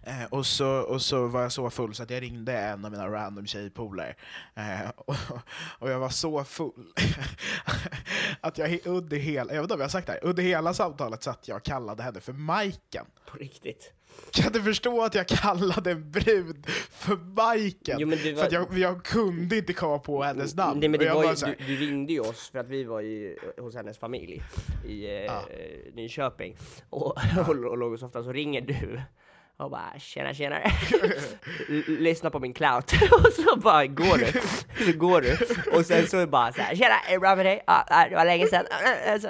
Eh, 0.04 0.24
och, 0.32 0.46
så, 0.46 0.68
och 0.68 1.02
så 1.02 1.28
var 1.28 1.42
jag 1.42 1.52
så 1.52 1.70
full 1.70 1.96
så 1.96 2.04
att 2.04 2.10
jag 2.10 2.22
ringde 2.24 2.58
en 2.58 2.86
av 2.86 2.92
mina 2.92 3.08
random 3.10 3.46
tjejpolare. 3.46 4.16
Eh, 4.56 4.90
och, 4.96 5.16
och 5.80 5.90
jag 5.90 6.00
var 6.00 6.10
så 6.10 6.44
full 6.44 6.94
att 8.42 8.58
jag 8.58 8.80
under 8.86 9.18
hela, 9.18 9.54
jag 9.54 9.62
vet 9.62 9.64
inte 9.66 9.74
om 9.74 9.80
jag 9.80 9.86
har 9.86 9.90
sagt 9.90 10.08
det 10.08 10.14
här, 10.14 10.24
under 10.24 10.44
hela 10.44 10.74
samtalet 10.74 11.24
satt 11.24 11.48
jag 11.48 11.56
och 11.58 11.64
kallade 11.64 12.04
henne 12.04 12.20
för 12.20 12.34
Majken. 12.34 13.06
På 13.32 13.38
riktigt. 13.38 13.94
Kan 14.32 14.52
du 14.52 14.64
förstå 14.64 15.04
att 15.04 15.16
jag 15.16 15.28
kallade 15.28 15.92
en 15.92 16.12
brud 16.12 16.66
för 16.92 17.16
Majken? 17.16 18.00
Jo, 18.00 18.10
var- 18.10 18.36
För 18.36 18.46
att 18.46 18.52
jag, 18.52 18.78
jag 18.78 19.04
kunde 19.04 19.58
inte 19.58 19.74
komma 19.74 20.00
på 20.00 20.24
hennes 20.24 20.56
namn. 20.56 20.80
Nej, 20.80 20.90
men 20.90 21.00
Och 21.00 21.06
det 21.06 21.14
var 21.14 21.24
ju, 21.24 21.28
här, 21.28 21.56
du, 21.60 21.66
du 21.66 21.76
ringde 21.86 22.14
ju 22.14 22.20
oss 22.20 22.50
för 22.50 22.60
att 22.60 22.68
vi 22.68 22.84
var 22.84 23.02
ju 23.02 23.38
hos 23.58 23.76
hennes 23.76 23.98
familj 23.98 24.42
i 24.88 25.26
eh, 25.26 25.32
Nyköping 25.94 26.58
och, 26.90 27.06
och, 27.40 27.50
och 27.50 27.78
låg 27.78 27.94
och 27.94 28.00
softade, 28.00 28.26
så 28.26 28.32
ringer 28.34 28.62
du 28.62 29.02
och 29.60 29.72
bara 29.72 29.94
tjena 30.00 30.34
tjenare, 30.34 30.72
lyssna 31.88 32.30
på 32.30 32.40
min 32.40 32.54
clout, 32.54 32.92
och 33.12 33.34
så 33.34 33.56
bara 33.56 33.86
går 33.86 34.18
du, 34.18 34.26
så 34.86 34.98
går 34.98 35.22
du, 35.22 35.38
och 35.78 35.86
sen 35.86 36.08
så 36.08 36.28
bara 36.28 36.54
så 36.54 36.62
här, 36.62 36.76
tjena, 36.76 37.00
är 37.00 37.14
det 37.14 37.20
bra 37.20 37.36
med 37.36 37.46
dig? 37.46 37.64
Nej, 37.90 38.10
det 38.10 38.16
var 38.16 38.26
länge 38.26 38.48
sedan, 38.48 38.66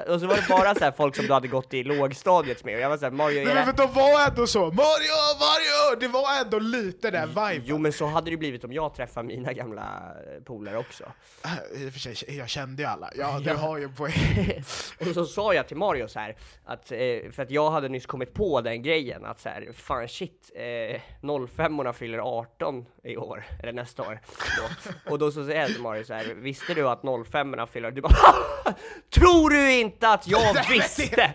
och 0.08 0.20
så 0.20 0.28
var 0.28 0.36
det 0.36 0.46
bara 0.50 0.76
så 0.76 0.84
här 0.84 0.92
folk 0.92 1.16
som 1.16 1.28
du 1.28 1.34
hade 1.34 1.48
gått 1.48 1.74
i 1.74 1.84
lågstadiet 1.84 2.64
med, 2.64 2.76
och 2.76 2.82
jag 2.82 2.90
var 2.90 2.98
såhär, 2.98 3.12
Mario, 3.12 3.42
är 3.42 3.46
Nej, 3.46 3.56
men 3.56 3.66
det... 3.66 3.72
för 3.72 3.88
de 3.88 3.94
var 3.94 4.28
ändå 4.28 4.48
så, 4.48 4.60
Mario, 4.60 5.20
Mario! 5.40 6.00
Det 6.00 6.08
var 6.08 6.42
ändå 6.42 6.60
lite 6.60 7.12
den 7.12 7.30
viben. 7.30 7.62
Jo 7.66 7.78
men 7.78 7.94
så 7.94 8.06
hade 8.06 8.32
det 8.32 8.38
blivit 8.38 8.64
om 8.64 8.74
jag 8.74 8.94
träffade 8.94 9.28
mina 9.28 9.54
gamla 9.54 10.02
polare 10.46 10.78
också. 10.78 11.04
Äh, 11.46 11.84
I 11.84 11.90
och 11.90 11.94
för 11.94 12.00
sig, 12.00 12.38
jag 12.38 12.50
kände 12.50 12.82
ju 12.82 12.88
alla. 12.90 13.10
Ja, 13.16 13.40
du 13.40 13.54
har 13.54 13.78
ju 13.78 13.84
en 13.84 13.96
poäng. 13.96 14.64
och 15.00 15.08
så 15.14 15.26
sa 15.26 15.54
jag 15.54 15.68
till 15.68 15.78
Mario 15.78 16.08
så 16.08 16.20
här, 16.20 16.36
att, 16.66 16.92
eh, 16.92 16.98
för 17.32 17.42
att 17.42 17.52
jag 17.52 17.72
hade 17.72 17.90
nyss 17.90 18.06
kommit 18.06 18.34
på 18.34 18.62
den 18.62 18.84
grejen, 18.84 19.26
att 19.26 19.40
så 19.40 19.50
här, 19.50 19.70
fan 19.74 20.08
shit, 20.20 20.52
eh, 20.56 21.02
05 21.48 21.94
fyller 21.94 22.18
18 22.18 22.86
i 23.04 23.18
år, 23.18 23.46
eller 23.64 23.74
nästa 23.74 24.04
år. 24.04 24.20
Då. 24.58 25.12
Och 25.12 25.20
då 25.20 25.32
så 25.32 25.46
säger 25.46 25.62
jag 25.62 25.70
till 25.70 25.82
Mario 25.82 26.04
så 26.04 26.14
här, 26.14 26.26
visste 26.26 26.74
du 26.74 26.90
att 26.90 27.02
05 27.32 27.56
fyller, 27.72 27.92
du 27.92 28.02
bara 28.02 28.14
Tror 29.10 29.50
du 29.50 29.72
inte 29.72 30.10
att 30.10 30.28
jag 30.28 30.70
visste? 30.70 31.34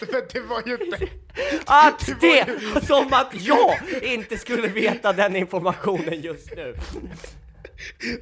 Men 0.00 0.22
det 0.32 0.40
var 0.40 0.62
ju 0.66 0.72
inte... 0.72 1.08
Att 1.66 2.20
Det 2.20 2.44
det, 2.44 2.86
som 2.86 3.12
att 3.12 3.34
jag 3.40 3.78
inte 4.02 4.38
skulle 4.38 4.68
veta 4.68 5.12
den 5.12 5.36
informationen 5.36 6.20
just 6.20 6.56
nu. 6.56 6.74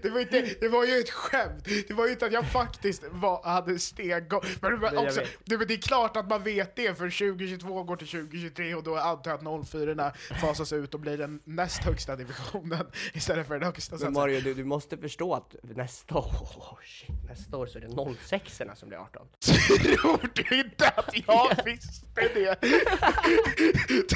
Det 0.03 0.11
var, 0.11 0.21
inte, 0.21 0.55
det 0.61 0.69
var 0.69 0.85
ju 0.85 0.99
ett 1.01 1.11
skämt, 1.11 1.65
det 1.89 1.95
var 1.95 2.07
ju 2.07 2.13
inte 2.13 2.27
att 2.27 2.33
jag 2.33 2.53
faktiskt 2.53 3.05
var, 3.11 3.43
hade 3.43 3.79
steggång. 3.79 4.41
Men, 4.61 4.83
jag 4.83 5.05
också, 5.05 5.21
det, 5.45 5.59
men 5.59 5.69
det 5.69 5.75
är 5.75 5.79
klart 5.79 6.17
att 6.17 6.29
man 6.29 6.43
vet 6.43 6.77
det, 6.77 6.99
för 6.99 7.35
2022 7.35 7.83
går 7.83 7.97
till 7.97 8.07
2023 8.07 8.75
och 8.75 8.83
då 8.83 8.97
antar 8.97 9.31
jag 9.31 9.61
att 9.61 9.69
04 9.69 10.13
fasas 10.41 10.73
ut 10.73 10.95
och 10.95 11.01
blir 11.01 11.19
den 11.19 11.41
näst 11.45 11.85
högsta 11.85 12.17
divisionen 12.17 12.87
istället 13.13 13.47
för 13.47 13.55
den 13.55 13.63
högsta. 13.63 13.97
Men. 14.01 14.13
Mario, 14.13 14.41
du, 14.41 14.55
du 14.55 14.65
måste 14.65 14.97
förstå 14.97 15.35
att 15.35 15.57
nästa 15.63 16.15
år, 16.15 16.21
oh 16.57 16.79
shit, 16.85 17.09
nästa 17.29 17.57
år 17.57 17.67
så 17.67 17.79
är 17.79 17.83
det 17.83 18.17
06 18.27 18.63
som 18.75 18.89
blir 18.89 18.99
18. 18.99 19.27
Tror 19.41 20.31
du 20.35 20.61
inte 20.61 20.89
att 20.89 21.15
jag 21.27 21.65
visste 21.65 22.07
det? 22.35 22.61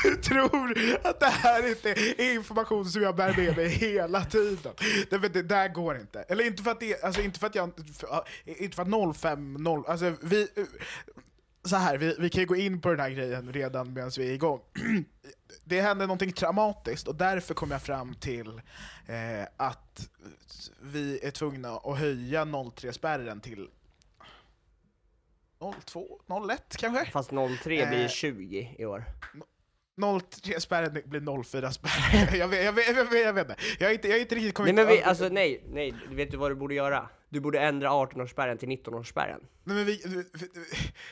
Du 0.03 0.16
tror 0.16 0.79
att 1.03 1.20
det 1.20 1.26
här 1.26 1.68
inte 1.68 1.90
är 1.90 2.35
information 2.35 2.85
som 2.85 3.03
jag 3.03 3.16
bär 3.16 3.37
med 3.37 3.57
mig 3.57 3.68
hela 3.68 4.24
tiden? 4.24 4.72
Det, 5.11 5.18
men 5.18 5.30
det 5.33 5.43
där 5.43 5.69
går 5.69 5.97
inte. 5.97 6.23
Eller 6.23 6.47
inte 6.47 6.62
för 6.62 6.71
att 6.71 6.81
det, 6.81 7.05
alltså 7.05 7.23
inte 7.23 7.40
för 7.40 7.47
att 7.47 7.55
jag, 7.55 7.71
för, 7.95 8.25
inte 8.45 8.77
för 8.77 9.09
att 9.11 9.16
05, 9.16 9.55
0, 9.55 9.85
alltså 9.88 10.14
vi, 10.23 10.49
så 11.64 11.77
här, 11.77 11.99
vi, 11.99 12.16
vi 12.19 12.31
kan 12.31 12.40
ju 12.40 12.47
gå 12.47 12.57
in 12.57 12.81
på 12.81 12.88
den 12.88 13.01
här 13.01 13.11
grejen 13.11 13.53
redan 13.53 13.93
medan 13.93 14.11
vi 14.16 14.31
är 14.31 14.35
igång. 14.35 14.61
Det 15.64 15.81
hände 15.81 16.07
någonting 16.07 16.33
traumatiskt 16.33 17.09
och 17.09 17.14
därför 17.14 17.55
kom 17.55 17.71
jag 17.71 17.83
fram 17.83 18.14
till 18.14 18.62
eh, 19.07 19.47
att 19.57 20.11
vi 20.81 21.21
är 21.23 21.31
tvungna 21.31 21.77
att 21.77 21.99
höja 21.99 22.45
03-spärren 22.45 23.40
till 23.40 23.69
02, 25.85 26.21
01 26.51 26.77
kanske? 26.77 27.11
Fast 27.11 27.31
03 27.31 27.87
blir 27.87 28.05
Eh. 28.05 28.09
20 28.09 28.77
i 28.79 28.85
år. 28.85 29.05
03-spärren 30.01 31.03
blir 31.05 31.21
04-spärren. 31.21 32.39
jag, 32.39 32.49
vet, 32.49 32.65
jag, 32.65 32.73
vet, 32.73 32.97
jag, 32.97 33.05
vet, 33.05 33.25
jag 33.25 33.33
vet 33.33 33.49
inte. 33.49 33.63
Jag 33.79 33.89
har 33.89 33.93
inte, 33.93 34.09
jag 34.09 34.15
har 34.15 34.21
inte 34.21 34.35
riktigt 34.35 34.49
Nej 34.49 34.53
kommit 34.55 34.75
men 34.75 34.87
vi, 34.87 35.03
alltså 35.03 35.29
nej, 35.29 35.65
nej, 35.73 35.95
vet 36.11 36.31
du 36.31 36.37
vad 36.37 36.51
du 36.51 36.55
borde 36.55 36.75
göra? 36.75 37.09
Du 37.33 37.40
borde 37.40 37.61
ändra 37.61 37.88
18-årsspärren 37.88 38.57
till 38.57 38.69
19-årsspärren. 38.69 39.40
Nej 39.64 39.77
men 39.77 39.85
vi, 39.87 40.03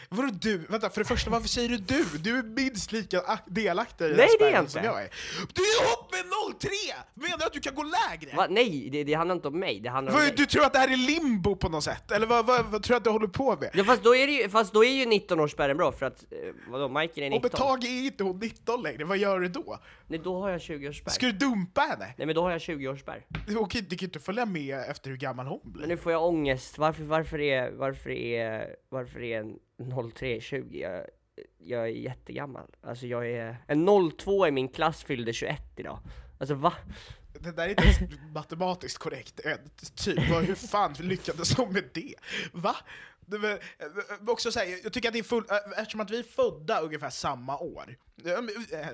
vadå 0.08 0.28
du? 0.42 0.58
Vänta, 0.58 0.90
för 0.90 1.00
det 1.00 1.04
första 1.08 1.30
varför 1.30 1.48
säger 1.48 1.68
du 1.68 1.76
du? 1.76 2.04
Du 2.18 2.38
är 2.38 2.42
minst 2.42 2.92
lika 2.92 3.20
ak- 3.20 3.38
delaktig 3.46 4.04
i 4.04 4.08
den 4.08 4.16
Nej, 4.16 4.26
jag 4.40 4.48
spärren 4.48 4.68
som 4.68 4.84
jag 4.84 5.02
är. 5.02 5.10
Du 5.52 5.62
är 5.62 5.82
ihop 5.84 6.12
med 6.12 6.24
03! 6.60 6.68
Menar 7.14 7.38
du 7.38 7.44
att 7.44 7.52
du 7.52 7.60
kan 7.60 7.74
gå 7.74 7.82
lägre? 7.82 8.36
Va? 8.36 8.46
Nej, 8.50 8.88
det, 8.92 9.04
det 9.04 9.14
handlar 9.14 9.34
inte 9.34 9.48
om 9.48 9.58
mig, 9.60 9.80
det 9.80 9.88
handlar 9.88 10.12
om 10.12 10.18
Vad, 10.18 10.28
dig. 10.28 10.34
du 10.36 10.46
tror 10.46 10.64
att 10.64 10.72
det 10.72 10.78
här 10.78 10.92
är 10.92 10.96
limbo 10.96 11.56
på 11.56 11.68
något 11.68 11.84
sätt? 11.84 12.10
Eller 12.10 12.26
vad, 12.26 12.46
vad, 12.46 12.66
vad 12.66 12.82
tror 12.82 12.94
du 12.94 12.96
att 12.96 13.04
du 13.04 13.10
håller 13.10 13.26
på 13.26 13.56
med? 13.60 13.70
Ja 13.74 13.84
fast 13.84 14.02
då 14.04 14.14
är 14.16 14.28
ju, 14.28 14.48
fast 14.48 14.72
då 14.72 14.84
är 14.84 14.90
ju 14.92 15.04
19-årsspärren 15.04 15.74
bra 15.74 15.92
för 15.92 16.06
att, 16.06 16.24
eh, 16.32 16.38
vadå, 16.68 16.88
Majken 16.88 17.24
är 17.24 17.26
Om 17.26 17.32
19? 17.32 17.50
ett 17.50 17.56
tag 17.56 17.84
är 17.84 18.04
inte 18.04 18.24
hon 18.24 18.38
19 18.38 18.82
längre, 18.82 19.04
vad 19.04 19.18
gör 19.18 19.40
du 19.40 19.48
då? 19.48 19.78
Nej 20.06 20.20
då 20.24 20.40
har 20.40 20.50
jag 20.50 20.58
20-årsspärr. 20.60 21.10
Ska 21.10 21.26
du 21.26 21.32
dumpa 21.32 21.80
henne? 21.80 22.14
Nej 22.16 22.26
men 22.26 22.34
då 22.34 22.42
har 22.42 22.50
jag 22.50 22.58
20-årsspärr. 22.60 23.22
Okej, 23.56 23.80
du 23.82 23.96
kan 23.96 23.98
ju 23.98 24.06
inte 24.06 24.20
följa 24.20 24.46
med 24.46 24.78
efter 24.90 25.10
hur 25.10 25.16
gammal 25.16 25.46
hon 25.46 25.60
blir. 25.64 25.86
Men 26.08 26.12
får 26.12 26.22
jag 26.22 26.28
ångest, 26.28 26.78
varför, 26.78 27.04
varför 27.04 27.40
är, 27.40 27.70
varför 27.70 28.10
är, 28.10 28.76
varför 28.88 29.22
är 29.22 29.40
en 29.40 29.58
03 30.14 30.40
20? 30.40 30.80
Jag, 30.80 31.06
jag 31.58 31.82
är 31.82 31.86
jättegammal. 31.86 32.76
Alltså 32.82 33.06
jag 33.06 33.30
är, 33.30 33.56
en 33.66 34.10
02 34.18 34.46
i 34.46 34.50
min 34.50 34.68
klass 34.68 35.02
fyllde 35.02 35.32
21 35.32 35.62
idag. 35.76 35.98
Alltså 36.40 36.54
va? 36.54 36.72
Det 37.40 37.52
där 37.52 37.64
är 37.64 37.68
inte 37.68 37.82
ens 37.82 37.98
matematiskt 38.34 38.98
korrekt, 38.98 39.40
eh, 39.44 39.52
typ. 39.94 40.18
Hur 40.18 40.54
fan 40.54 40.92
lyckades 40.92 41.56
de 41.56 41.72
med 41.72 41.84
det? 41.94 42.14
Va? 42.52 42.76
Det 43.26 43.38
var, 43.38 43.50
eh, 43.50 43.58
också 44.26 44.52
så 44.52 44.58
här, 44.58 44.80
jag 44.82 44.92
tycker 44.92 45.08
att 45.08 45.12
det 45.12 45.18
är 45.18 45.22
full, 45.22 45.44
eh, 45.50 45.80
eftersom 45.80 46.00
att 46.00 46.10
vi 46.10 46.18
är 46.18 46.22
födda 46.22 46.80
ungefär 46.80 47.10
samma 47.10 47.58
år, 47.58 47.96
men, 48.16 48.50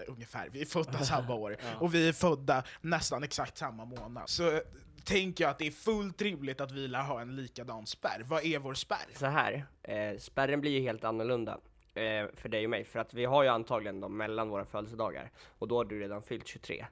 ungefär, 0.06 0.48
vi 0.52 0.60
är 0.60 0.66
födda 0.66 1.04
samma 1.04 1.34
år, 1.34 1.56
och 1.80 1.94
vi 1.94 2.08
är 2.08 2.12
födda 2.12 2.64
nästan 2.80 3.22
exakt 3.22 3.58
samma 3.58 3.84
månad, 3.84 4.28
så 4.28 4.60
tänker 5.04 5.44
jag 5.44 5.50
att 5.50 5.58
det 5.58 5.66
är 5.66 5.70
fullt 5.70 6.22
rimligt 6.22 6.60
att 6.60 6.72
vi 6.72 6.88
lär 6.88 7.02
ha 7.02 7.20
en 7.20 7.36
likadan 7.36 7.86
spärr. 7.86 8.22
Vad 8.26 8.44
är 8.44 8.58
vår 8.58 8.74
spärr? 8.74 9.06
Så 9.14 9.26
här, 9.26 9.66
eh, 9.82 10.18
spärren 10.18 10.60
blir 10.60 10.70
ju 10.70 10.80
helt 10.80 11.04
annorlunda 11.04 11.58
eh, 11.94 12.26
för 12.34 12.48
dig 12.48 12.64
och 12.64 12.70
mig, 12.70 12.84
för 12.84 12.98
att 12.98 13.14
vi 13.14 13.24
har 13.24 13.42
ju 13.42 13.48
antagligen 13.48 14.00
dem 14.00 14.16
mellan 14.16 14.48
våra 14.48 14.64
födelsedagar, 14.64 15.30
och 15.58 15.68
då 15.68 15.76
har 15.76 15.84
du 15.84 16.00
redan 16.00 16.22
fyllt 16.22 16.46
23. 16.48 16.86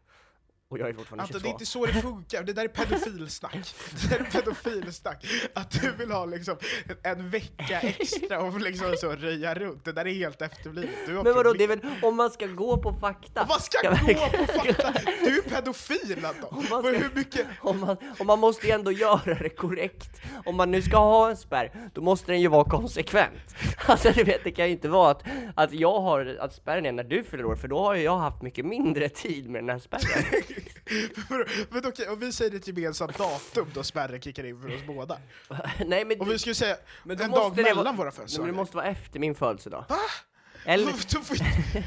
Och 0.73 0.79
jag 0.79 0.89
är 0.89 0.93
fortfarande 0.93 1.23
Anton, 1.23 1.41
22. 1.41 1.43
det 1.43 1.49
är 1.49 1.53
inte 1.53 1.67
så 1.67 1.87
det 1.87 1.93
funkar, 1.93 2.43
det 2.43 2.53
där 2.53 2.65
är 2.65 2.69
pedofilsnack. 2.69 3.75
Det 4.03 4.09
där 4.09 4.21
är 4.21 4.31
pedofilsnack. 4.31 5.27
Att 5.55 5.71
du 5.71 5.93
vill 5.93 6.11
ha 6.11 6.25
liksom 6.25 6.57
en 7.03 7.31
vecka 7.31 7.81
extra 7.81 8.41
och 8.41 8.61
liksom 8.61 8.95
så 8.97 9.13
röja 9.13 9.55
runt, 9.55 9.85
det 9.85 9.93
där 9.93 10.07
är 10.07 10.15
helt 10.15 10.43
efterblivet. 10.43 10.91
Du 11.07 11.17
har 11.17 11.25
Men 11.25 11.35
vadå, 11.35 11.53
det 11.53 11.59
problem. 11.59 11.81
är 11.85 11.91
väl 11.91 12.05
om 12.05 12.17
man 12.17 12.31
ska 12.31 12.47
gå 12.47 12.77
på 12.77 12.93
fakta? 12.93 13.47
Vad 13.49 13.63
ska 13.63 13.91
gå 13.91 13.97
på 13.97 14.53
fakta? 14.53 14.93
Du 15.25 15.39
är 15.39 15.43
pedofil 15.43 16.25
Anton! 16.25 16.49
Om 16.51 16.67
man, 16.71 16.83
ska, 16.83 16.93
hur 16.93 17.11
mycket... 17.15 17.47
om, 17.61 17.81
man, 17.81 17.97
om 18.19 18.27
man 18.27 18.39
måste 18.39 18.67
ju 18.67 18.73
ändå 18.73 18.93
göra 18.93 19.35
det 19.35 19.49
korrekt. 19.49 20.21
Om 20.45 20.57
man 20.57 20.71
nu 20.71 20.83
ska 20.83 20.97
ha 20.97 21.31
en 21.31 21.37
spärr, 21.37 21.91
då 21.93 22.01
måste 22.01 22.33
den 22.33 22.41
ju 22.41 22.49
vara 22.49 22.65
konsekvent. 22.65 23.55
Alltså 23.87 24.11
du 24.11 24.25
vet, 24.25 24.45
det 24.45 24.51
kan 24.51 24.67
ju 24.67 24.73
inte 24.73 24.89
vara 24.89 25.11
att, 25.11 25.23
att 25.55 25.73
jag 25.73 26.01
har, 26.01 26.37
att 26.41 26.55
spärren 26.55 26.87
är 26.87 26.93
när 26.93 27.05
du 27.05 27.25
fyller 27.25 27.45
år, 27.45 27.57
för 27.57 27.69
då 27.69 27.79
har 27.79 27.95
ju 27.95 28.03
jag 28.03 28.19
haft 28.19 28.43
mycket 28.43 28.65
mindre 28.65 29.09
tid 29.09 29.51
med 29.51 29.63
den 29.63 29.69
här 29.71 29.79
spärren. 29.79 30.25
Men 31.71 31.87
okej, 31.87 32.09
om 32.09 32.19
vi 32.19 32.33
säger 32.33 32.57
ett 32.57 32.67
gemensamt 32.69 33.19
datum 33.19 33.71
då 33.75 33.83
spärren 33.83 34.21
kickar 34.21 34.45
in 34.45 34.61
för 34.63 34.75
oss 34.75 34.83
båda. 34.87 35.19
Nej 35.87 36.05
men, 36.05 36.21
Om 36.21 36.29
vi 36.29 36.39
skulle 36.39 36.55
säga 36.55 36.77
en 37.09 37.31
dag 37.31 37.57
mellan 37.57 37.85
vara, 37.85 37.93
våra 37.93 37.97
Nej, 37.97 37.97
men 38.05 38.13
födelsedagar. 38.13 38.47
det 38.53 38.57
måste 38.57 38.77
vara 38.77 38.87
efter 38.87 39.21
min 39.21 39.35
födelsedag. 39.35 39.85
Va? 39.89 39.97
Eller, 40.65 40.87
Då, 40.87 41.21
får, 41.23 41.37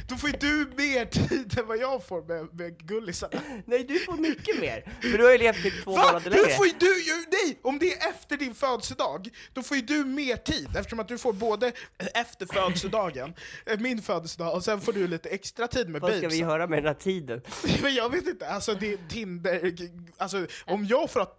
då 0.09 0.15
får 0.15 0.27
du 0.39 0.67
mer 0.77 1.05
tid 1.05 1.59
än 1.59 1.67
vad 1.67 1.77
jag 1.77 2.07
får 2.07 2.21
med, 2.23 2.55
med 2.59 2.87
gullisarna. 2.87 3.41
nej 3.65 3.83
du 3.83 3.99
får 3.99 4.13
mycket 4.13 4.59
mer, 4.59 4.91
för 5.01 5.17
du 5.17 5.23
har 5.23 5.31
ju 5.31 5.37
levt 5.37 5.63
typ 5.63 5.83
två 5.83 5.91
Va? 5.91 6.05
månader 6.05 6.31
längre. 6.31 6.49
får 6.49 6.79
du, 6.79 7.03
ju- 7.03 7.25
nej! 7.31 7.59
Om 7.61 7.79
det 7.79 7.93
är 7.93 8.09
efter 8.09 8.37
din 8.37 8.53
födelsedag, 8.55 9.29
då 9.53 9.63
får 9.63 9.77
ju 9.77 9.83
du 9.83 10.05
mer 10.05 10.35
tid 10.35 10.69
eftersom 10.77 10.99
att 10.99 11.07
du 11.07 11.17
får 11.17 11.33
både 11.33 11.71
efter 12.13 12.45
födelsedagen, 12.53 13.33
eh, 13.65 13.79
min 13.79 14.01
födelsedag, 14.01 14.53
och 14.55 14.63
sen 14.63 14.81
får 14.81 14.93
du 14.93 15.07
lite 15.07 15.29
extra 15.29 15.67
tid 15.67 15.89
med 15.89 16.01
Vad 16.01 16.17
ska 16.17 16.27
vi 16.29 16.37
göra 16.37 16.67
med 16.67 16.77
den 16.79 16.85
här 16.87 16.93
tiden? 16.93 17.41
Men 17.81 17.95
jag 17.95 18.09
vet 18.09 18.27
inte, 18.27 18.47
alltså 18.49 18.73
det 18.73 18.93
är 18.93 18.97
Tinder, 19.09 19.73
alltså 20.17 20.47
om 20.65 20.85
jag 20.85 21.11
får 21.11 21.19
ha, 21.19 21.35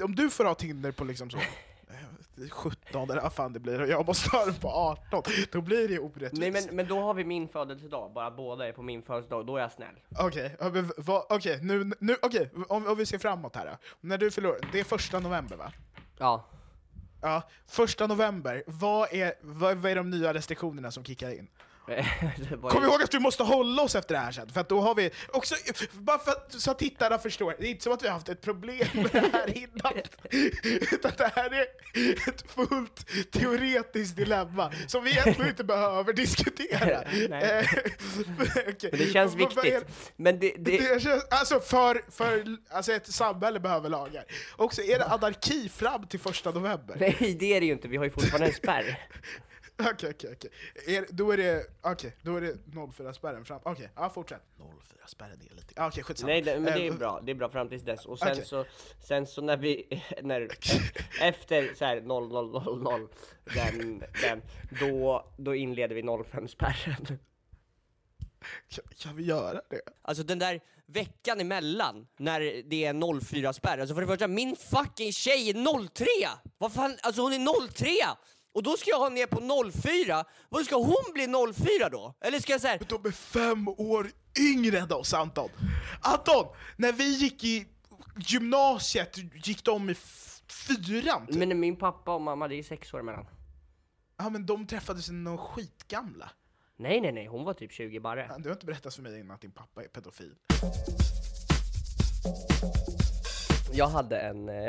om 0.00 0.14
du 0.14 0.30
får 0.30 0.44
ha 0.44 0.54
Tinder 0.54 0.92
på 0.92 1.04
liksom 1.04 1.30
så 1.30 1.38
17 2.50 3.10
eller 3.10 3.22
vad 3.22 3.32
fan 3.32 3.52
det 3.52 3.60
blir 3.60 3.80
och 3.80 3.88
jag 3.88 4.06
måste 4.06 4.36
ha 4.36 4.44
den 4.44 4.54
på 4.54 4.68
18, 4.68 5.22
då 5.52 5.60
blir 5.60 5.88
det 5.88 5.98
orättvist. 5.98 6.32
Nej 6.32 6.50
men, 6.50 6.76
men 6.76 6.86
då 6.88 7.00
har 7.00 7.14
vi 7.14 7.24
min 7.24 7.48
födelsedag, 7.48 8.12
bara 8.14 8.30
båda 8.30 8.68
är 8.68 8.72
på 8.72 8.82
min 8.82 9.02
födelsedag, 9.02 9.46
då 9.46 9.56
är 9.56 9.60
jag 9.60 9.72
snäll. 9.72 9.94
Okej, 10.18 10.56
vad- 10.96 11.26
okej, 11.28 11.58
nu, 11.62 11.90
nu, 11.98 12.16
okej, 12.22 12.50
om, 12.68 12.86
om 12.86 12.96
vi 12.96 13.06
ska 13.06 13.18
framåt 13.18 13.56
här 13.56 13.66
då. 13.66 13.72
När 14.00 14.18
du 14.18 14.30
förlorar, 14.30 14.58
det 14.72 14.80
är 14.80 14.84
första 14.84 15.20
november 15.20 15.56
va? 15.56 15.72
Ja. 16.18 16.46
Ja, 17.22 17.42
första 17.66 18.06
november, 18.06 18.62
vad 18.66 19.12
är, 19.12 19.34
vad, 19.40 19.76
vad 19.76 19.90
är 19.92 19.96
de 19.96 20.10
nya 20.10 20.34
restriktionerna 20.34 20.90
som 20.90 21.04
kickar 21.04 21.30
in? 21.30 21.48
Kom 22.62 22.84
ihåg 22.84 23.02
att 23.02 23.10
du 23.10 23.18
måste 23.18 23.42
hålla 23.42 23.82
oss 23.82 23.94
efter 23.94 24.14
det 24.14 24.20
här 24.20 24.32
sen, 24.32 24.48
för 24.48 24.60
att 24.60 24.68
då 24.68 24.80
har 24.80 24.94
vi 24.94 25.10
också, 25.28 25.54
bara 25.92 26.18
för 26.18 26.30
att, 26.30 26.52
så 26.52 26.70
att 26.70 26.78
tittarna 26.78 27.18
förstår, 27.18 27.56
det 27.58 27.66
är 27.66 27.70
inte 27.70 27.82
som 27.82 27.92
att 27.92 28.02
vi 28.02 28.06
har 28.06 28.14
haft 28.14 28.28
ett 28.28 28.40
problem 28.40 28.88
med 28.92 29.10
det 29.12 29.30
här 29.32 29.58
innan, 29.58 29.92
utan 30.92 31.12
det 31.18 31.32
här 31.34 31.54
är 31.54 31.66
ett 32.28 32.44
fullt 32.50 33.06
teoretiskt 33.32 34.16
dilemma 34.16 34.72
som 34.86 35.04
vi 35.04 35.10
egentligen 35.10 35.50
inte 35.50 35.64
behöver 35.64 36.12
diskutera. 36.12 37.04
Nej. 37.28 37.44
Eh, 37.44 37.66
okej. 38.68 38.90
Men 38.90 39.00
det 39.00 39.12
känns 39.12 39.34
viktigt. 39.34 39.84
Men 40.16 40.38
det, 40.38 40.54
det, 40.58 40.78
Det 40.78 41.02
känns, 41.02 41.24
alltså 41.30 41.60
för, 41.60 42.02
för 42.10 42.56
alltså 42.70 42.92
ett 42.92 43.12
samhälle 43.12 43.60
behöver 43.60 43.88
lagar. 43.88 44.24
Också 44.56 44.82
är 44.82 44.98
det 44.98 45.04
anarki 45.04 45.68
fram 45.68 46.06
till 46.06 46.20
första 46.20 46.50
november? 46.50 46.96
nej 46.98 47.36
det 47.40 47.56
är 47.56 47.60
det 47.60 47.66
ju 47.66 47.72
inte, 47.72 47.88
vi 47.88 47.96
har 47.96 48.04
ju 48.04 48.10
fortfarande 48.10 48.46
en 48.46 48.52
spärr. 48.54 48.98
Okej, 49.78 50.10
okej, 50.10 50.36
okej. 50.36 51.04
Då 51.10 51.30
är 51.30 51.36
det, 51.36 51.66
okej, 51.82 52.16
då 52.22 52.36
är 52.36 52.40
det 52.40 52.54
04-spärren 52.66 53.44
fram. 53.44 53.60
Okej, 53.64 53.90
ja 53.96 54.10
fortsätt. 54.10 54.42
04-spärren 54.58 55.40
är 55.50 55.54
lite, 55.54 55.74
ja, 55.76 55.88
okej 55.88 56.02
skitsamma. 56.02 56.32
Nej 56.32 56.42
det, 56.42 56.60
men 56.60 56.64
det 56.64 56.86
är 56.86 56.90
Eh, 56.90 56.96
bra, 56.96 57.20
det 57.22 57.32
är 57.32 57.34
bra 57.34 57.48
fram 57.48 57.68
tills 57.68 57.82
dess. 57.82 58.06
Och 58.06 58.18
sen 58.18 58.32
Okej. 58.32 58.44
så, 58.44 58.64
sen 59.00 59.26
så 59.26 59.40
när 59.40 59.56
vi, 59.56 60.02
när, 60.22 60.48
efter 61.20 61.74
så 61.74 61.84
här 61.84 62.00
0000, 62.00 63.08
den, 63.54 64.02
den, 64.22 64.42
då, 64.80 65.26
då 65.36 65.54
inleder 65.54 65.94
vi 65.94 66.02
05-spärren. 66.02 67.18
Kan, 68.68 68.84
kan 68.98 69.16
vi 69.16 69.22
göra 69.24 69.60
det? 69.70 69.80
Alltså 70.02 70.22
den 70.24 70.38
där 70.38 70.60
veckan 70.86 71.40
emellan, 71.40 72.06
när 72.16 72.40
det 72.64 72.84
är 72.84 72.92
04-spärr, 72.94 73.78
alltså 73.78 73.94
för 73.94 74.00
det 74.02 74.06
första, 74.08 74.28
min 74.28 74.56
fucking 74.56 75.12
tjej 75.12 75.50
är 75.50 75.88
03! 75.88 76.06
Vad 76.58 76.72
fan, 76.72 76.96
alltså 77.02 77.22
hon 77.22 77.32
är 77.32 77.68
03! 77.68 77.88
Och 78.54 78.62
då 78.62 78.76
ska 78.76 78.90
jag 78.90 78.98
ha 78.98 79.08
ner 79.08 79.26
på 79.26 79.70
04, 79.72 80.24
vad 80.48 80.64
ska 80.64 80.76
hon 80.76 81.12
bli 81.12 81.26
04 81.54 81.88
då? 81.88 82.14
Eller 82.20 82.38
ska 82.38 82.52
jag 82.52 82.60
säga 82.60 82.76
Men 82.78 83.02
de 83.02 83.08
är 83.08 83.12
fem 83.12 83.68
år 83.68 84.10
yngre 84.38 84.78
än 84.78 84.92
oss 84.92 85.14
Anton! 85.14 85.48
Anton! 86.00 86.46
När 86.76 86.92
vi 86.92 87.16
gick 87.16 87.44
i 87.44 87.66
gymnasiet 88.16 89.16
gick 89.46 89.64
de 89.64 89.90
i 89.90 89.94
fyran 90.48 91.26
typ. 91.26 91.36
men 91.36 91.60
min 91.60 91.76
pappa 91.76 92.14
och 92.14 92.20
mamma, 92.20 92.48
det 92.48 92.54
är 92.54 92.62
sex 92.62 92.94
år 92.94 93.00
emellan. 93.00 93.26
Ja 94.16 94.30
men 94.30 94.46
de 94.46 94.66
träffades 94.66 95.10
när 95.10 95.30
de 95.30 95.38
skitgamla. 95.38 96.30
Nej 96.76 97.00
nej 97.00 97.12
nej, 97.12 97.26
hon 97.26 97.44
var 97.44 97.54
typ 97.54 97.72
20 97.72 98.00
barre. 98.00 98.34
Du 98.38 98.48
har 98.48 98.54
inte 98.54 98.66
berättat 98.66 98.94
för 98.94 99.02
mig 99.02 99.20
innan 99.20 99.34
att 99.34 99.40
din 99.40 99.52
pappa 99.52 99.82
är 99.84 99.88
pedofil. 99.88 100.34
Jag 103.72 103.88
hade 103.88 104.18
en, 104.18 104.48
eh, 104.48 104.66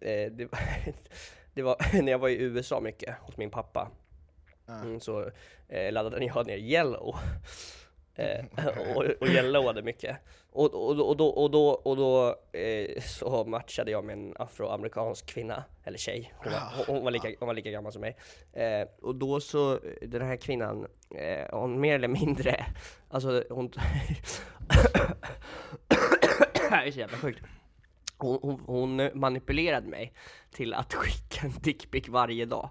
eh, 0.00 0.32
det, 0.32 0.52
var, 0.52 0.58
det 1.54 1.62
var 1.62 1.76
när 2.02 2.12
jag 2.12 2.18
var 2.18 2.28
i 2.28 2.42
USA 2.42 2.80
mycket 2.80 3.14
hos 3.20 3.36
min 3.36 3.50
pappa, 3.50 3.90
mm, 4.68 5.00
så 5.00 5.30
eh, 5.68 5.92
laddade 5.92 6.24
jag 6.24 6.46
ner 6.46 6.56
Yellow. 6.56 7.16
Eh, 8.16 8.44
och, 8.96 9.04
och 9.20 9.28
yellowade 9.28 9.82
mycket. 9.82 10.16
Och, 10.50 10.74
och, 10.74 11.08
och 11.08 11.16
då, 11.16 11.26
och 11.26 11.50
då, 11.50 11.68
och 11.68 11.96
då 11.96 12.36
eh, 12.58 13.00
så 13.02 13.44
matchade 13.44 13.90
jag 13.90 14.04
med 14.04 14.12
en 14.12 14.34
afroamerikansk 14.38 15.26
kvinna, 15.26 15.64
eller 15.84 15.98
tjej, 15.98 16.34
hon 16.36 16.52
var, 16.52 16.84
hon 16.86 17.04
var, 17.04 17.10
lika, 17.10 17.28
hon 17.38 17.46
var 17.46 17.54
lika 17.54 17.70
gammal 17.70 17.92
som 17.92 18.00
mig. 18.00 18.16
Eh, 18.52 18.88
och 19.02 19.14
då 19.14 19.40
så, 19.40 19.78
den 20.02 20.22
här 20.22 20.36
kvinnan, 20.36 20.86
eh, 21.14 21.58
hon 21.58 21.80
mer 21.80 21.94
eller 21.94 22.08
mindre, 22.08 22.66
alltså 23.08 23.44
hon... 23.50 23.68
det 26.52 26.70
här 26.70 26.86
är 26.86 26.90
så 26.90 26.98
jävla 26.98 27.16
sjukt. 27.16 27.42
Hon, 28.16 28.38
hon, 28.42 28.60
hon 28.66 29.10
manipulerade 29.20 29.88
mig 29.88 30.12
till 30.50 30.74
att 30.74 30.94
skicka 30.94 31.46
en 31.46 31.52
dickpic 31.62 32.08
varje 32.08 32.44
dag. 32.44 32.70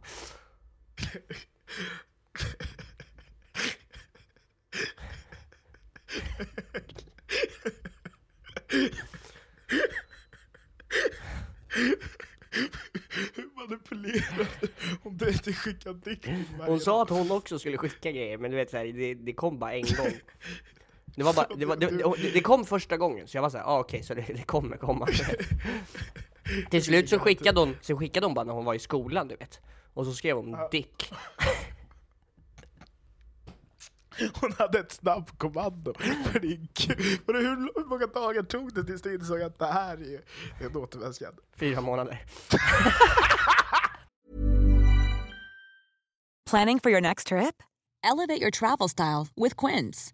Manipulerad 13.56 14.48
om 15.04 15.18
du 15.18 15.30
inte 15.30 15.54
skickar 15.54 15.94
dickpic 15.94 16.48
Hon 16.60 16.80
sa 16.80 17.04
att 17.04 17.10
hon 17.10 17.32
också 17.32 17.60
skulle 17.60 17.78
skicka 17.78 18.12
grejer, 18.12 18.38
men 18.38 18.52
du 18.52 18.58
vet 18.58 18.70
så 18.70 18.78
här, 18.78 18.86
det, 18.86 19.14
det 19.14 19.34
kom 19.34 19.60
bara 19.60 19.74
en 19.74 19.82
gång. 19.82 20.12
Det 21.16 21.24
var 21.24 21.34
bara, 21.34 21.48
det, 21.56 21.66
var, 21.66 21.76
det, 21.76 21.88
det, 21.88 22.32
det 22.34 22.42
kom 22.42 22.66
första 22.66 22.98
gången, 22.98 23.28
så 23.28 23.38
jag 23.38 23.42
var 23.42 23.50
såhär, 23.50 23.66
ah, 23.66 23.80
okej, 23.80 24.04
så 24.04 24.14
det, 24.14 24.22
det 24.22 24.44
kommer 24.44 24.78
komma. 24.78 25.08
Till 26.70 26.84
slut 26.84 27.10
så 27.10 27.20
skickade 27.20 27.60
hon, 27.60 27.78
så 27.82 27.98
skickade 27.98 28.26
hon 28.26 28.34
bara 28.34 28.46
när 28.46 28.54
hon 28.54 28.66
var 28.66 28.74
i 28.74 28.80
skolan, 28.80 29.28
du 29.28 29.36
vet. 29.36 29.60
Och 29.94 30.06
så 30.06 30.14
skrev 30.14 30.36
hon 30.36 30.58
dick. 30.72 31.12
Hon 34.42 34.54
hade 34.58 34.80
ett 34.80 34.92
snabbkommando 34.92 35.94
för. 35.94 36.08
Men 37.26 37.36
hur, 37.36 37.72
hur 37.76 37.86
många 37.86 38.08
dagar 38.08 38.44
tog 38.44 38.74
det 38.74 38.84
tills 38.84 39.02
du 39.02 39.16
insåg 39.16 39.42
att 39.42 39.60
det 39.60 39.66
här 39.66 39.98
är 39.98 40.22
en 40.66 40.76
återvändsgränd? 40.76 41.38
Fyra 41.56 41.82
månader. 41.82 42.26
Planning 46.50 46.80
for 46.80 46.92
your 46.92 47.02
next 47.02 47.28
trip? 47.28 47.64
Elevate 48.04 48.42
your 48.42 48.52
travel 48.52 48.90
style 48.90 49.28
with 49.36 49.56
Quince. 49.56 50.14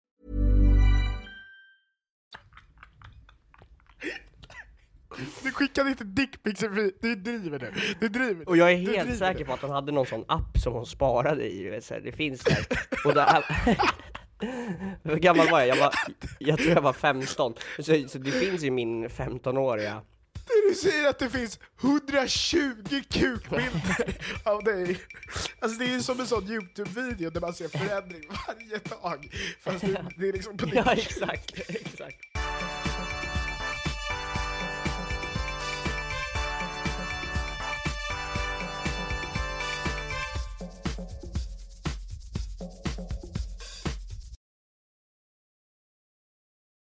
Du 5.43 5.51
skickade 5.51 5.89
inte 5.89 6.03
dickpics, 6.03 6.59
du 6.59 7.15
driver 7.15 7.59
nu. 7.59 7.73
Du 7.99 8.07
driver. 8.09 8.49
Och 8.49 8.57
jag 8.57 8.71
är 8.71 8.75
helt 8.75 9.17
säker 9.17 9.45
på 9.45 9.53
att 9.53 9.61
hon 9.61 9.71
hade 9.71 9.91
någon 9.91 10.05
sån 10.05 10.25
app 10.27 10.57
som 10.63 10.73
hon 10.73 10.85
sparade 10.85 11.43
i, 11.51 11.79
så 11.81 11.99
det 11.99 12.11
finns 12.11 12.41
där. 12.41 12.65
Och 13.05 13.13
där, 13.13 13.45
hur 15.03 15.15
gammal 15.17 15.49
var 15.49 15.59
jag? 15.59 15.67
Jag, 15.67 15.75
var, 15.75 15.93
jag 16.39 16.57
tror 16.57 16.71
jag 16.71 16.81
var 16.81 16.93
15. 16.93 17.53
Så, 17.79 17.83
så 18.07 18.17
det 18.17 18.31
finns 18.31 18.63
ju 18.63 18.71
min 18.71 19.09
15-åriga 19.09 20.01
Du 20.69 20.75
säger 20.75 21.09
att 21.09 21.19
det 21.19 21.29
finns 21.29 21.59
120 21.81 23.01
kukbilder 23.09 24.17
av 24.43 24.63
dig. 24.63 24.99
Alltså 25.59 25.79
det 25.79 25.85
är 25.85 25.89
ju 25.89 26.01
som 26.01 26.19
en 26.19 26.27
sån 26.27 26.47
Youtube-video 26.51 27.29
där 27.29 27.41
man 27.41 27.53
ser 27.53 27.67
förändring 27.67 28.21
varje 28.47 28.77
dag. 28.77 29.29
Fast 29.61 29.81
det, 29.81 30.05
det 30.17 30.29
är 30.29 30.33
liksom 30.33 30.57
på 30.57 30.69
Ja 30.73 30.95
dick. 30.95 31.05
exakt, 31.07 31.69
exakt. 31.69 32.17